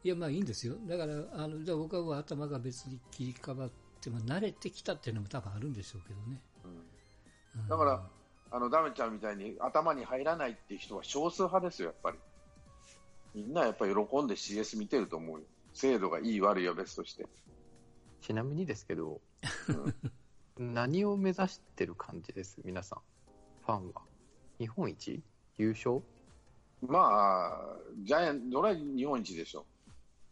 [0.04, 0.76] いや、まあいいんですよ。
[0.86, 6.40] だから、あの、じゃあ僕は頭が別に切り替わって、まあ慣れてきたっていうのも多分あるんでしょうけどね。
[6.64, 6.74] うんう
[7.64, 8.02] んだから、
[8.50, 12.18] あのダメちゃんみたいに頭に入らないっていう人は少数派ですよ、やっぱり。
[13.38, 15.44] みんなやっぱり喜んで CS 見てると思うよ。
[15.72, 17.24] 精度がいい悪いは別として。
[18.20, 19.20] ちなみにですけど、
[19.68, 19.94] うん
[20.74, 22.60] 何を目指してる感じです？
[22.64, 22.98] 皆さん。
[23.64, 24.02] ファンは。
[24.58, 25.22] 日本一？
[25.56, 26.02] 優勝？
[26.82, 29.64] まあ、ジャイアント、俺は日本一でしょ。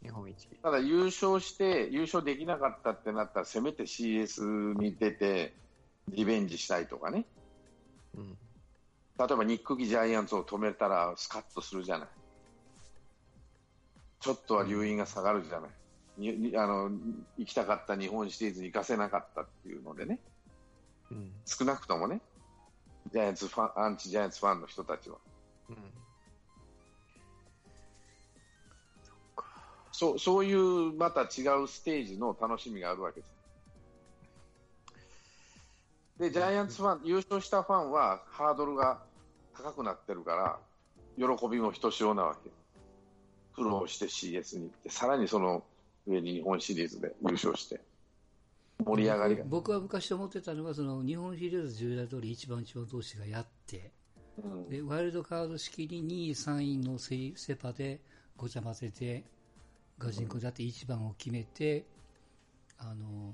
[0.01, 0.47] 日本一。
[0.61, 5.55] ただ優勝して、優勝できなかったってなったら、せめて CS に出て、
[6.09, 7.25] リベンジしたいとかね。
[8.17, 8.37] うん。
[9.17, 12.09] 例えば、ニック・ギジャイアンツを止めたら、スカッとするじゃない。
[14.19, 15.71] ちょっとは留飲が下がるじゃない。
[16.17, 16.89] ににあの
[17.37, 20.19] 行きたかった日本シリーズに行かせなかったっていうのでね、
[21.11, 21.31] うん。
[21.45, 22.21] 少なくともね。
[23.11, 25.17] ジャイアンツファン、アンチジャイアンツファンの人たちは。
[25.69, 25.77] うん。
[29.91, 33.37] そう、そういうまた違うステージの楽しみがあるわけです。
[36.19, 39.01] で、ジャイアンツファン、優勝したファンはハードルが
[39.53, 40.59] 高くなってるから、
[41.17, 42.49] 喜びもひとしおなわけ。
[43.57, 45.63] 苦労して CS に行って、さらにその
[46.05, 47.81] 上に日本シリーズで優勝して、
[48.85, 49.43] 盛り上がりが。
[49.45, 53.91] 僕は昔思ってたのは、その日本シリーズ従来通り一番一番同士がやって、
[54.43, 54.69] うん。
[54.69, 57.99] で、ワイルドカード式に2位、3位のセセパで
[58.37, 59.25] ごちゃ混ぜて、
[59.97, 61.87] ガチンコでやって1番を決めて、
[62.77, 63.33] あの、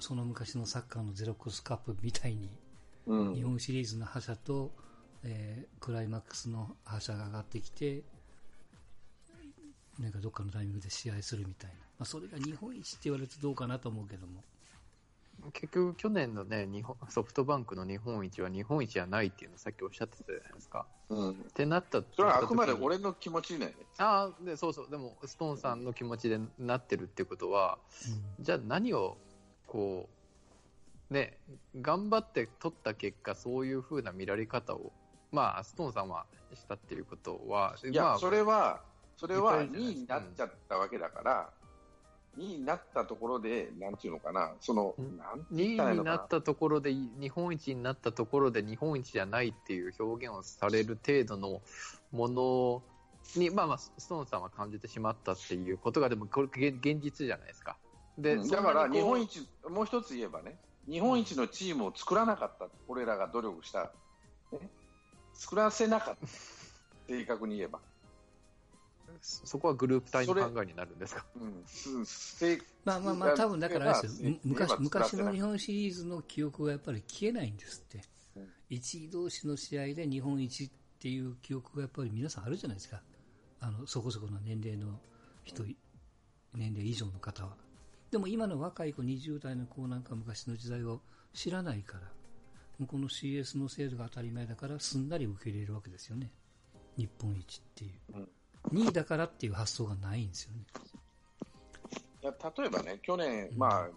[0.00, 2.50] その昔のサッカーのゼロコスカップみたいに、
[3.06, 3.34] うん。
[3.36, 4.72] 日本シリーズの覇者と、
[5.22, 8.02] えークライマックスの覇者が上がってきて、
[9.98, 11.76] なんかどっかのタイミングで試合するみたいな。
[11.76, 14.42] まあ、それが日本一って言われるとどうかなと思うけども。
[15.52, 20.86] 結局、去年のね、日本ソフトバンクの日本一は日本一じゃないっていうのをさっきおっしゃってたじゃないですか。
[21.10, 21.30] うん。
[21.30, 23.74] ってなったそれはあくまで俺の気持ちね。
[23.98, 24.90] ああ、で、そうそう。
[24.90, 27.78] でも、ストーンさんの気持ちでなってるってことは、
[28.40, 29.16] じゃあ何を、
[29.66, 30.08] こ
[31.10, 31.38] う、ね、
[31.80, 34.92] 頑張って取った結果、そういう風な見られ方を、
[35.30, 38.82] まあ、ストーンさんはしたっていうことは、いや、まあ、それは、
[39.16, 41.50] それはい2っぱいいるじゃない位になっちゃったわけだから、
[42.38, 46.28] 2位になったところで、なんていうのかな、その、んなんて2言ったらいいのかな位になっ。
[46.28, 51.62] たところで、日本一になったところで、日本一じゃないっていう表現をされる程度の
[52.12, 52.82] もの
[53.36, 57.76] に、まあまあ、ストーンさんは感じてしまったっていうことが、でも、これ、現現実じゃないですか。
[58.18, 63.92] で、うんだから、日本一一、もう一つ言えばね、日本一のチームを作らなかった、俺らが努力した、
[64.52, 64.58] ね、
[65.32, 66.26] 作らせなかった、
[67.08, 67.80] 正確に言えば。
[69.26, 71.24] そこはグループ体の考えになるんですか？
[71.34, 71.64] うん、
[72.84, 74.30] まあまあまあ、多分だからあれですよ。
[74.30, 78.02] む昔昔の日本シリーズの記憶はやっぱり消えないんですって
[78.36, 78.48] うん。
[78.68, 83.00] 一位同士の試合で日本一っていう記憶がやっぱり皆さんあるじゃないですか。
[83.60, 85.00] あの、そこそこの年齢の
[85.42, 85.64] 人、
[86.54, 87.56] 年齢以上の方は。
[88.10, 91.00] でも今の若い子、20代の子なんか昔の時代を
[91.32, 92.00] 知らないから、
[92.78, 96.30] もうこの CS の制度が当たり前だからすんなり受け入れるわけですよね。
[96.98, 98.16] 日本一っていう。
[98.18, 98.28] うん
[98.72, 100.64] 2位だからっていう発想がないんですよね。
[102.22, 103.88] いや例えばね、去年、まあ、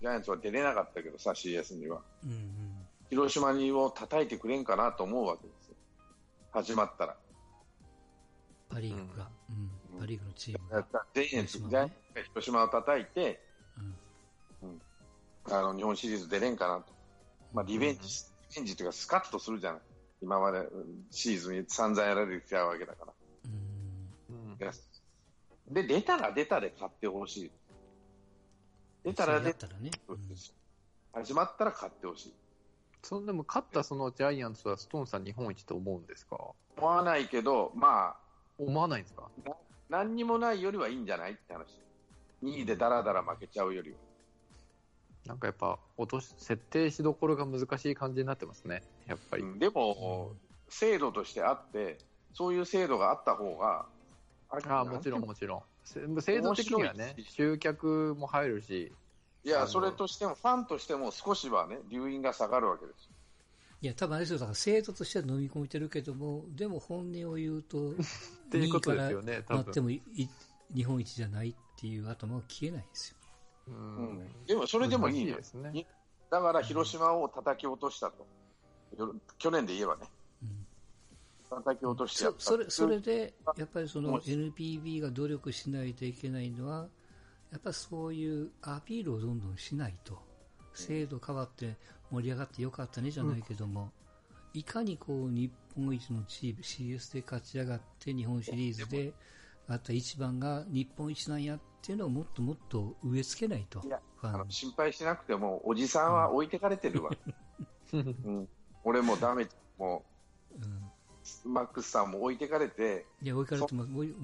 [0.00, 2.02] ジャイアンツは出れなかったけどさ、CS には。
[2.24, 2.86] うんうん。
[3.08, 5.74] 広島にを叩いてくれんかなと思うわけですよ。
[6.52, 7.16] 始まったら。
[8.68, 9.56] パリーグが、うん
[9.94, 11.04] うんパリーグのチームジャが。
[11.14, 13.40] イアンツ、ねャイアンツが広島を叩いて、
[14.62, 14.80] うん
[15.50, 16.92] あの日本シリーズ出れんかなと。
[17.52, 18.06] まあ、リベンジ、うん
[18.50, 19.80] リベンジというか、スカッとするじゃない。
[20.22, 23.12] 今までうんシーズンに散々やられてきたわけだから。
[24.60, 27.50] うんうんいやで、出たら出たで買ってほしい。
[29.04, 29.90] 出たら出たらね。
[30.08, 30.18] うん
[31.12, 32.34] 始まったら買ってほしい。
[33.02, 36.36] そんでも勝ったそのジャイアンツはストーンさん日本一と思うんですか？
[36.76, 38.16] 思わないけど、まあ、
[38.58, 39.28] 思わないんですか？
[39.88, 41.66] 何にもないよりはいいんじゃないって話。
[42.42, 43.96] 2位でダラダラ負けちゃうよりは。
[45.26, 50.32] なんかやっぱ落とし設定しどころが難しい感じになってますねやっぱり、うんでも、
[50.68, 51.98] 制度としてあって、
[52.32, 53.86] そういう制度があった方が、
[54.50, 55.62] ああもちろんもちろん。
[55.84, 58.92] せ制度的にはね集客も入るし。
[59.42, 63.04] いや、それとしても、ファンとしても少しはね、留飲が下がるわけです。
[63.04, 63.10] よ。
[63.80, 67.94] いや、多分あれですよ、だから制度としては飲み込めてるけども、でも本音を言うと、 っ
[68.50, 70.28] ていうことですよね多なって分もいい
[70.74, 73.16] 日本一じゃないっていう頭は消えないんですよ。
[73.68, 74.18] ううん。
[74.18, 75.70] ん、でも、それでもいいですね。
[75.70, 75.86] に
[76.30, 78.26] だから、広島を叩き落としたと。
[78.98, 80.19] よ去年で言えばね、うん
[81.50, 82.40] 叩き落としてやった。
[82.40, 86.88] そそれそれで、やっぱりその NPB が努力しないといけないのは、
[87.50, 90.18] やっぱそういうアピールをどんどんしないと、
[90.72, 91.76] 制度変わって
[92.10, 93.92] 盛り上がってよかったねじゃないけども、
[94.54, 99.12] いかにこう日本一のチーム CS で勝ち上がって日本シリーズで
[99.68, 107.10] あった一番が日本一なんやっていうのをもっともっと植え付けないと、いやあの心配しなくても、おじさんは置いてかれてるわ。
[107.92, 108.48] うん、
[108.84, 109.46] 俺もダメ、
[109.78, 110.04] も
[110.52, 110.58] う。
[110.58, 110.62] ん。
[110.62, 110.79] う、
[111.44, 113.90] マックスさんも置いてかれて、いや、追いかれてます。
[113.94, 114.16] 追いう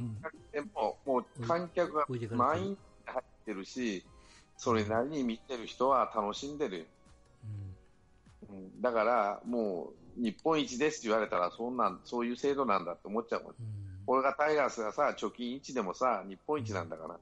[0.75, 4.05] ももう観客が満員に入ってるし、
[4.57, 6.85] それなりに見てる人は楽しんでるよ。
[8.51, 13.53] うんうんだから、もう、日本一ですって言われたら、そんなん、そういう制度なんだって思っちゃうもん。
[13.53, 17.19] うんこれがタイガースがさ、貯金1でもさ、日本一なんだから。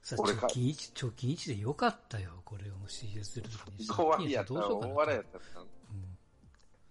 [0.00, 3.88] さ俺か貯金1、貯金1でよかったよ、これを CS 出るときに。
[3.88, 5.44] 大笑いやったらどうしようかな大笑いやったら。
[5.60, 6.11] うん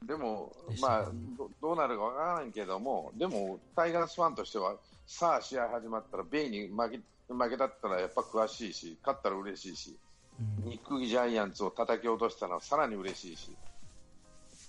[0.06, 4.76] でもまあど、どうなるかわからないけども、でも、タイガースファンとしては、
[5.06, 7.00] さあ、試合始まったら、ベイに負け
[7.34, 9.98] 負けだったらやっぱ詳しいし、勝ったら嬉しいし、
[10.40, 13.56] うんニック・ジャイアンツを叩き落としたのはさらに嬉しいし、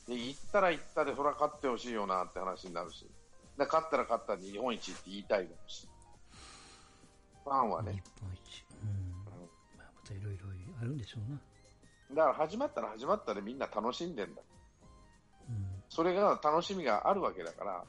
[0.07, 3.07] で行ったら行ったで、それは勝ってほしいよなって話になるし、
[3.57, 5.89] で勝ったら勝ったで日本一って言いたいだろうし、
[7.45, 7.93] ファンはね。
[7.93, 8.65] 日本一。
[8.83, 9.25] うん。
[9.79, 10.43] まあ、またいろいろ
[10.81, 11.39] あるんでしょうな。
[12.15, 14.43] だから始まったら始まったでみんな楽しんでんだ。
[15.93, 15.97] うん。
[15.97, 17.85] それが楽しみがあるわけだから、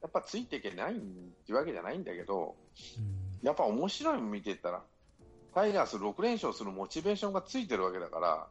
[0.00, 1.00] やっぱついていけないっ
[1.46, 2.54] てわけじゃないんだけど、
[2.98, 3.46] うん。
[3.46, 4.82] やっぱ面白いの見てたら、
[5.54, 8.46] タイガース6連勝するモチベーションがついてるわけだから、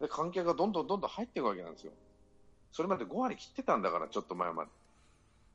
[0.00, 1.92] で観客がどんどんどんどん入っていくわけなんですよ。
[2.72, 4.70] それまで5割切ってたんだから、ちょっと前まで。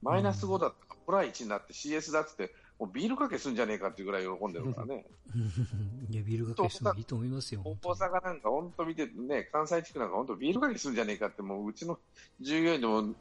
[0.01, 5.05] マイナス5だったプラ1になって CS だっつって、もうビールかけすんじゃねえかっていうぐらい喜んでるからね。
[6.09, 7.61] いや、ビールがけしてもいいと思いますよ。
[7.65, 11.99] 大阪なんか本当見てね、関西地区なんか本当ビールかけすんじゃねえかって、もううちの
[12.39, 13.15] 従業員でも、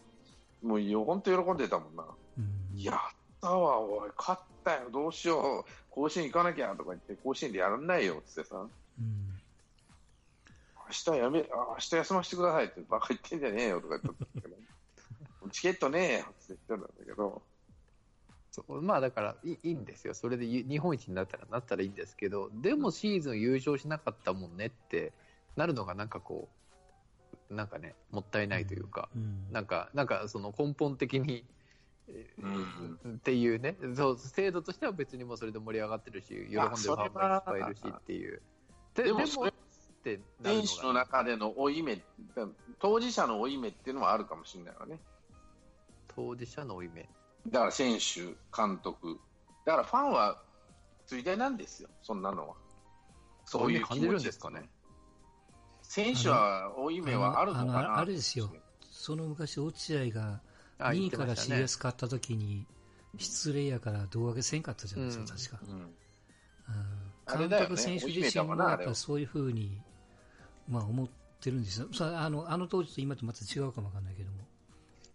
[0.63, 2.07] もうよ本当喜んでたもんな。
[2.39, 2.81] うん。
[2.81, 2.99] やっ
[3.41, 8.59] たわ、おい、勝ったよ、どうしよう、甲子園行かなきゃとか言って、甲子園でやらないよってさ、
[9.01, 9.29] うん。
[10.87, 14.57] 明日やめ、あ明日休ませてくださいって、バカ言ってんじゃねえよとか言ってたけど、
[15.51, 17.43] チケットねえよって言ってたんだけど、
[18.67, 25.13] そうまあだからいいいいんですよ、それでゆ日本一になったらなったらいいんですけど、でもシーズン優勝しなかったもんねって
[25.57, 26.49] なるのが、なんかこ
[27.51, 29.53] う、なんかね、もったいないというか、うん。
[29.53, 31.45] なんか、なんかその根本的に、
[32.09, 38.43] えうんっていうねそう、制度としては別にもうそれで盛り上がってるし、喜んでるファンもいっぱいいるしっていう。
[38.95, 39.53] ででもそれっ
[40.03, 42.01] て選手の中での負い目、
[42.79, 44.99] 当事者の負い目っていうのはあるかもしれないわね。
[46.09, 47.09] 当事者の負い目。
[47.51, 48.21] だから選手、
[48.55, 49.19] 監督、
[49.65, 50.43] だからファンは
[51.07, 52.55] ついでなんですよ、そんなのは。
[53.45, 54.69] そういう気感じですかね。
[55.83, 58.51] 選手は負い目はあるのかあのなあれですよ。
[58.91, 60.41] その昔、落合が
[60.79, 62.67] あ2位から CS 買った時に、
[63.17, 65.19] 失礼やから胴上げせんかったじゃないです
[65.51, 65.73] か、うん確か。
[65.73, 65.95] うん
[67.29, 69.79] 監督、選手自身もやっぱりそういうふうに、
[70.67, 71.09] まあ、思っ
[71.41, 71.89] てるんですよ。
[72.01, 74.48] あのあの当時と今とまた違うかもわかんないけども。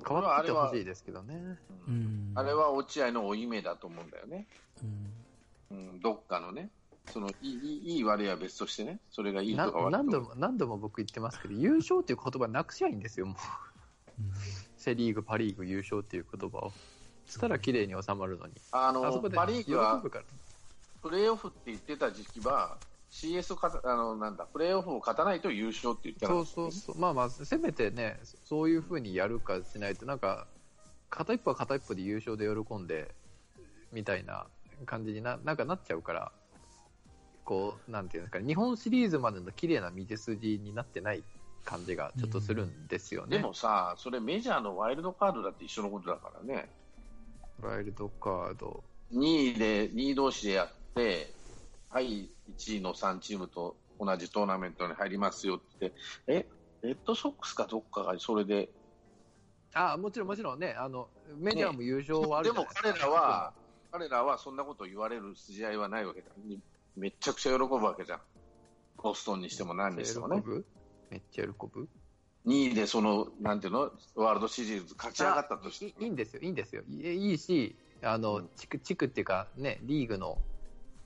[0.08, 1.58] 変わっててほしいですけどね。
[1.88, 2.32] うん。
[2.36, 4.48] あれは落合の負い目だと思うんだよね。
[5.72, 5.78] うん。
[5.78, 6.70] うん、どっかのね。
[7.12, 13.36] そのいいいいいい悪いは別としてね、それがいいなとか悪いとか何度も何度も僕言ってますけど、優勝っていう言葉なくしゃいいんですよ、もう。
[14.20, 14.32] うん
[14.84, 16.74] セ・リーグ、パ・リーグ優勝っていう言葉を。
[17.26, 18.54] そしたら綺麗に収まるのに。
[18.72, 20.26] ああそこでのパ・リーグは喜ぶから。
[21.02, 22.78] プレーオフって言ってた時期は、
[23.14, 27.00] CS を勝たあのなんだプレーオフを勝たないと優勝って言ってそうそうそう。
[27.00, 30.48] まあまあ、せめてね、そういうふうにやるかしないと、なんか、
[31.12, 33.14] 片一方は片一方で優勝で喜んで、
[33.92, 34.48] みたいな
[34.88, 36.32] 感じにな、なんかなっちゃうから、
[37.46, 41.24] こう、なんていうんですかね、日本シリーズまでの綺麗な道筋になってない
[41.64, 43.38] 感じがちょっとするんですよね。
[43.38, 46.68] でもさ、それメジャーのワイルドカードだって一緒のことだからね。
[47.62, 48.84] ワイルドカード。
[49.14, 51.32] 2位で、2位同士でやって、
[51.94, 55.94] はい、1位の3チームと同じトーナメントに入りますよって。
[56.26, 56.48] え、
[56.82, 58.70] レッドソックスかどっかがそれで、
[59.76, 63.54] あもちろんもちろんね、あの、メジャーも優勝はあるでも彼らは、
[63.92, 66.32] 彼らはそんなこと言われる筋合いはないわけだ。
[66.44, 66.60] に
[66.96, 68.20] めっちゃくちゃ喜ぶわけじゃん。
[68.98, 70.38] ボストンにしても何にしてもね。
[70.38, 70.66] 喜ぶ？
[71.12, 71.88] めっちゃ喜ぶ
[72.48, 76.82] ？2位でその、なんていうの、ワールドシリーズ勝ち上がったとしていいいんですよ、いいんですよ。
[76.90, 78.50] いいいし、あの、うん。
[78.56, 80.40] 地区、地区っていうか、ね、リーグの、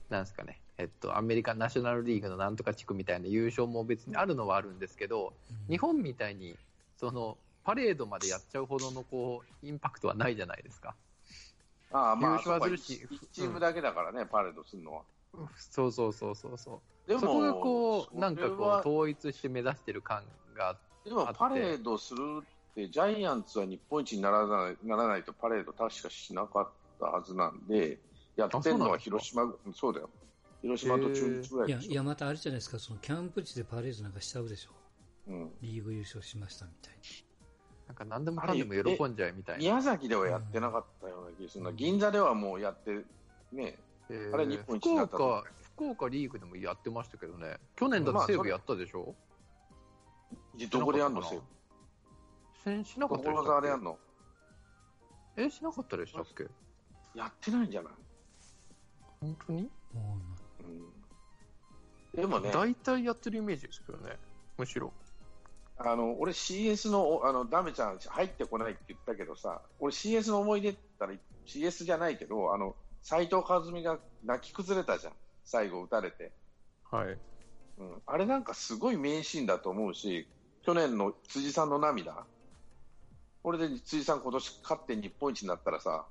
[0.08, 6.56] なんですかね、えっと、アメリカンナショナルリーグのなんとか地区みたいな優勝も別にあるのはあるんですけど、うん日本みたいに、
[6.96, 10.94] その、パレードまでやっちゃうほどの、こう、インパクトはないじゃないですか。
[11.92, 15.02] ああ、まあ、優勝はするし1チームだけだからね、パレードするのは。
[15.56, 17.08] そうそうそうそうそう。
[17.08, 20.24] でも、そこがこう、なんかこう、は統一して目指してる感
[20.56, 26.68] があって、でもパレードするって、ジャイアンツは日本一にならないならないとパレード確かしなかっ
[26.98, 27.98] たはずなんで、
[28.36, 30.08] やってるのは広島、そうだよ。
[30.62, 31.92] 広島と中日ぐらいや、いでしょ。
[31.92, 34.70] いや、またあれじゃないですか、そのキャンプ地でパレードなんかしちゃうでしょ。
[35.28, 36.94] うんリーグ優勝しましたみたい
[37.86, 39.60] なんか何でもかんでも喜んじゃうみたいな。
[39.60, 41.72] 宮崎ではやってなかったような気がするな。
[41.72, 43.04] 銀座ではもうやって、
[43.52, 43.78] ね、
[44.08, 47.58] えーあれ日本一になった福岡、福岡リーグでもやってましたけどね。
[47.76, 49.14] 去年だって西武やったでしょ、
[50.70, 51.22] どこでやんの？
[51.22, 51.44] せしなか
[52.64, 53.98] せんしなかったでし所たでやんの？
[55.36, 56.46] え、しなかったでしたっけ？
[57.14, 57.92] やってないんじゃない？
[59.20, 59.70] 本当に？
[62.14, 64.16] でもね、大体やってるイメージですけどね。
[64.56, 64.92] むしろ。
[65.78, 71.12] あの、俺 CS の、あの、ダメちゃん入ってこないって言ったけどさ、俺 CS の思い出ったら
[71.46, 75.12] CS じゃないけど、あの、斎藤和美が泣き崩れたじゃん。
[75.44, 76.32] 最後打たれて。
[76.90, 77.18] はい。
[77.78, 78.02] うん。
[78.06, 80.26] あれなんかすごい名シーンだと思うし、
[80.62, 82.24] 去年の辻さんの涙。
[83.42, 86.04] これで辻さん今年勝って日本一になったらさ、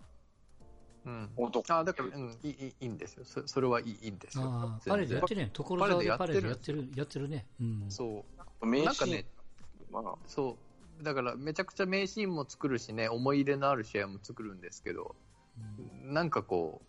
[1.08, 1.30] うん。
[1.38, 1.74] 男。
[1.74, 3.24] あだから、うん、いいいいいいんですよ。
[3.24, 4.80] そそれはいいいいんですよ。
[4.86, 5.50] パレードやってるやん。
[5.52, 7.46] 所沢でパレードやってる、やってるね。
[7.62, 7.86] うん。
[7.88, 8.26] そ
[8.62, 8.66] う。
[8.66, 9.26] 名シーン、なんかね、
[9.90, 10.58] まあ、そ
[11.00, 11.04] う。
[11.04, 15.16] だから、めちゃくちゃ名シーンも作るしね、思い入れのある試合も作るんですけど、
[16.04, 16.82] うんなんかこ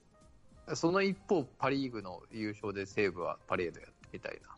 [0.67, 4.58] う、その一方、パ・リーグの優勝で西武はパレードやってみたいな。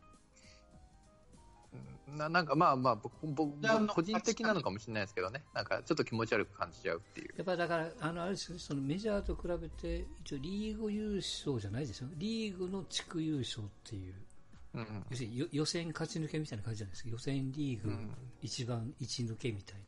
[2.10, 3.52] うんななんかまあまあ僕、僕
[3.88, 7.34] 個人的なのかもしれないですけどね、なんかちょっと気持ち悪く感じちゃうっていう。
[7.36, 8.60] やっぱりだから、あのあれですよね。
[8.60, 14.14] そのメジャーと比べて、一応リーグ優勝じゃないですよ、リーグの地区優勝っていう、
[14.74, 18.14] うん要するによ予選勝ち抜けみたいな感じじゃないですか、予選リーグうん。
[18.42, 19.78] 一番一抜けみたい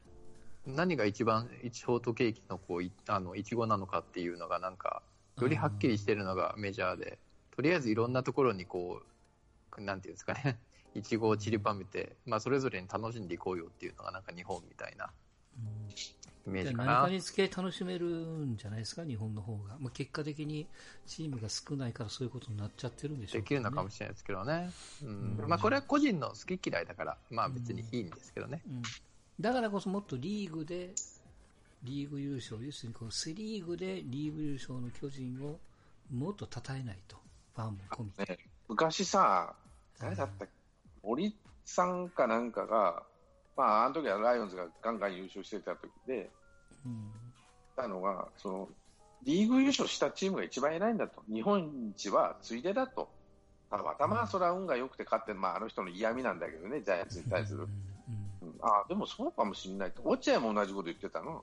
[0.66, 0.74] な。
[0.74, 5.02] 何が一番一ショートケーキのこういあのいちごなのかっていうのがなんか
[5.40, 7.18] よりはっきりしてるのがメジャーで。
[7.54, 9.02] とりあえずいろんなところにこ
[9.76, 10.58] うなんていうんですかね
[10.94, 15.10] いちごを散りばめて、まあ、それぞれに楽しんでいこうよっていうのがなんか日本みたいな
[16.46, 16.92] イメーでジかな。
[16.94, 19.76] 何かにつけ楽しめるんじゃないですか、日本の方が。
[19.78, 20.66] まあ、結果的に
[21.06, 24.70] チームが少ないからそういうことになっちゃってるんでしょうできるのかもししれないですけどね、
[25.02, 25.38] うん。
[25.42, 25.48] うん。
[25.48, 28.80] まあ、これは個人の好き嫌いだから、まあ、別にいいんですけどね、れない。
[28.80, 28.82] うん。
[29.40, 30.90] だからこそもっとリーグで、
[31.84, 35.58] リーグ優勝、要するにこのセ・リーグでリーグ優勝の巨人を
[36.12, 37.16] もっと称えないと、
[37.54, 38.10] ファンも込み
[38.68, 39.54] 昔さ、
[39.98, 40.61] 誰だったっけ、
[41.02, 43.02] 森さんかなんかが、
[43.56, 46.30] まあ、あの時はライオンズがガンガン優勝してた時で、
[46.86, 47.12] うん
[47.74, 48.68] たのが、その、
[49.24, 51.22] リーグ優勝したチームが一番偉いんだと。
[51.32, 53.08] 日本一はついでだと。
[53.70, 57.68] たまたまそれは運が良くて勝ってる、まあ、あの人の嫌味なんだけどね、ジャイアンツに対するうん。
[57.68, 60.02] うんうんあでもそうかもしれないと。
[60.04, 61.42] 落合も同じこと言ってたの。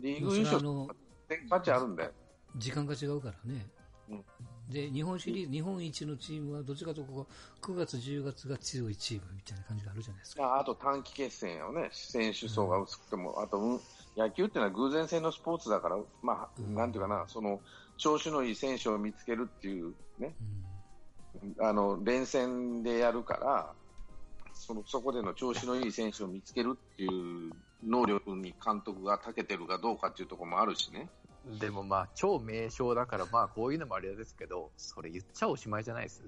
[0.00, 0.96] リーグ優勝っ
[1.28, 2.10] て価値あるんだよ。
[2.56, 3.66] 時間が違うからね。
[4.10, 4.24] うん
[4.70, 7.26] で、日本シリーズ、日本一のチームはどっちかというとこ
[7.60, 10.44] こ9月、10月が強いチームみたいな感じがあるじゃないですか。
[10.44, 13.80] ああと短期決戦よね、選手層が薄くても、あと、うん
[14.16, 17.60] 野球っていうのは偶然性のスポーツだから、まあ、うんなんていうかな、その
[17.98, 23.72] 調子のいい選手を見つけるっていうね、うんあの連戦でやるから
[24.56, 27.52] その、そこでの調子のいい選手を見つけるっていう
[27.84, 31.08] 能力に監督が長けてるかどうかっていうところもあるしね。
[31.60, 36.22] でもまあ、超名称だから、まあ、こういうのもあれですけど、それ言っちゃおしまいじゃないです？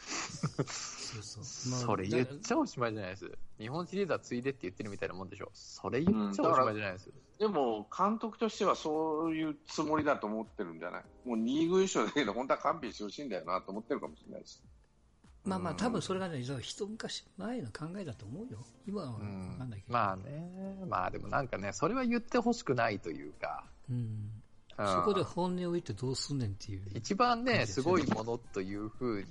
[0.00, 1.70] そうそう。
[1.70, 3.30] まあそれ言っちゃおしまいじゃないです？
[3.58, 5.50] 日本シリーズはついでって言ってるみたいなもんでしょ？
[5.54, 7.10] それ言っちゃおしまいじゃないです？
[7.38, 11.02] でも、監督としてはそういうつもりだと思ってるんじゃない？
[11.24, 14.60] もうリーグ優勝だけど、本当は勘弁してほしいんだよなと思ってるかもしれないし。
[15.42, 18.58] まあまあ、多分それがね、一昔前の考えだと思うよ。
[18.86, 19.92] 今はわかんないけど。
[19.94, 24.39] まあね、まあでもなんかね、それは言ってほしくないというか、うん。
[24.78, 24.86] うん。
[24.86, 26.82] そこで本音を言ってどうすんねんっていう。
[26.94, 29.26] 一番ね、すごいものというふうに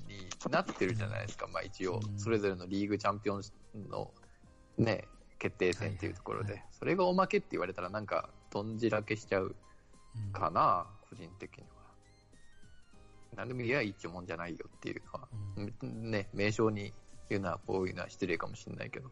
[0.50, 3.42] なってるじゃないですか、まあ一応う、んそれぞれのリーグチャンピオン
[3.90, 4.12] の
[4.78, 5.08] ね、
[5.40, 9.56] 決定戦っていうところはいはいで、それがおまけって言われたらなんか、とんじらけしちゃう
[10.16, 10.32] うん。
[10.32, 11.80] かな、個人的には。
[13.36, 15.28] なんでもいや一応もんじゃないよっていうのは、
[15.82, 16.12] うん。
[16.12, 16.94] ね、名称に
[17.30, 19.12] 言うのはこういうのは失礼かもしれないけど。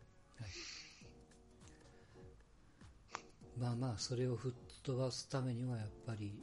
[3.58, 6.42] まあまあ、それを吹っ飛ばすためには、やっぱり、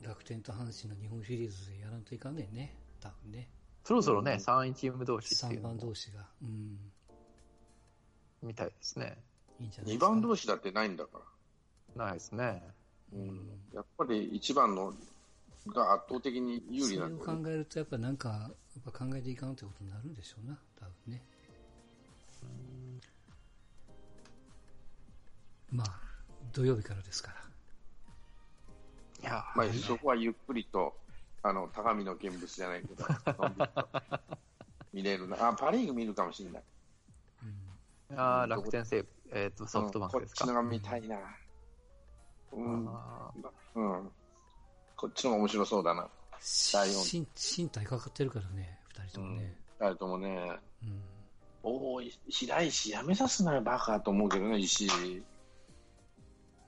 [0.00, 2.76] 楽天と阪神の日本シリーズでやらんといかんねんね。
[3.00, 3.48] 多分ね。
[3.82, 6.24] そろそろね、うん3位チーム同士ってい3うのも番同士が。
[6.40, 6.78] うん。
[8.42, 9.18] みたいですね。
[9.58, 10.06] 2いいんじゃないですか。
[10.06, 11.18] 番同士だってないんだか
[11.96, 12.04] ら。
[12.04, 12.62] ないですね。
[13.12, 14.94] うん、やっぱり1番の
[15.68, 18.48] が圧倒的に有利それをなんだよね考えると、やっぱなんか、や
[18.88, 20.58] っぱ考えていかんということになるんでしょうな。
[20.78, 21.24] 多分ね。
[25.70, 26.00] まあ、
[26.52, 27.43] 土曜日からですから。
[29.24, 30.94] いや、まあ、そこはゆっくりと、
[31.42, 33.04] あの、高みの見物じゃないけど、
[34.92, 35.48] 見れるな。
[35.48, 36.62] あ、パ・リーグ見るかもしれない。
[38.10, 38.18] うん。
[38.18, 40.44] あー楽天西武、えっ、と、ソフトバンクですか？
[40.44, 41.16] うんこっちのが見たいな。
[42.52, 42.88] うん。
[42.88, 43.30] あ
[43.74, 44.10] うん。
[44.96, 46.08] こっちのが面白そうだな。
[46.72, 47.26] 第四身
[47.64, 49.58] 身体かかってるからね、二人ともね。
[49.80, 51.02] あれともね、うん。
[51.62, 55.24] おお、白石やめさすなよ、バカと思うけどね、石井。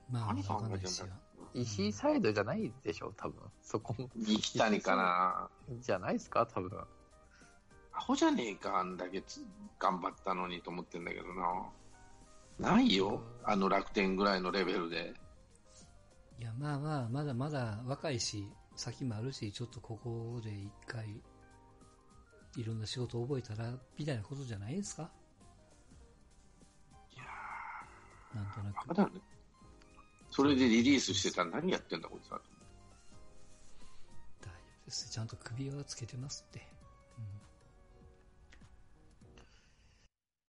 [0.09, 1.07] まあ、何考わかんないえてんだですよ。
[1.55, 3.41] ー石井サイドじゃないでしょ、多分。
[3.61, 4.09] そこも。
[4.15, 5.49] 三木谷かな。
[5.79, 6.71] じゃないですか、多分。
[7.93, 9.45] アホじゃねえか、あんだけつ
[9.79, 11.69] 頑張ったのにと思ってんだけどな。
[12.59, 15.13] ないよ、あの楽天ぐらいのレベルで。
[16.39, 21.07] いや、まあまあ、まだまだ若いし、先もあるし、ちょっとここで一回、
[22.55, 25.09] いろんな仕事を覚えたら、みたいなことじゃないですか
[27.15, 27.23] いや
[28.35, 28.87] なんとなく。
[28.89, 29.21] ー、だね。
[30.37, 32.39] それでリリースしてたら何やってんだ、こいつは。
[34.39, 34.51] 大丈
[34.83, 35.09] 夫です。
[35.09, 36.76] ちゃんと首輪つけてますって。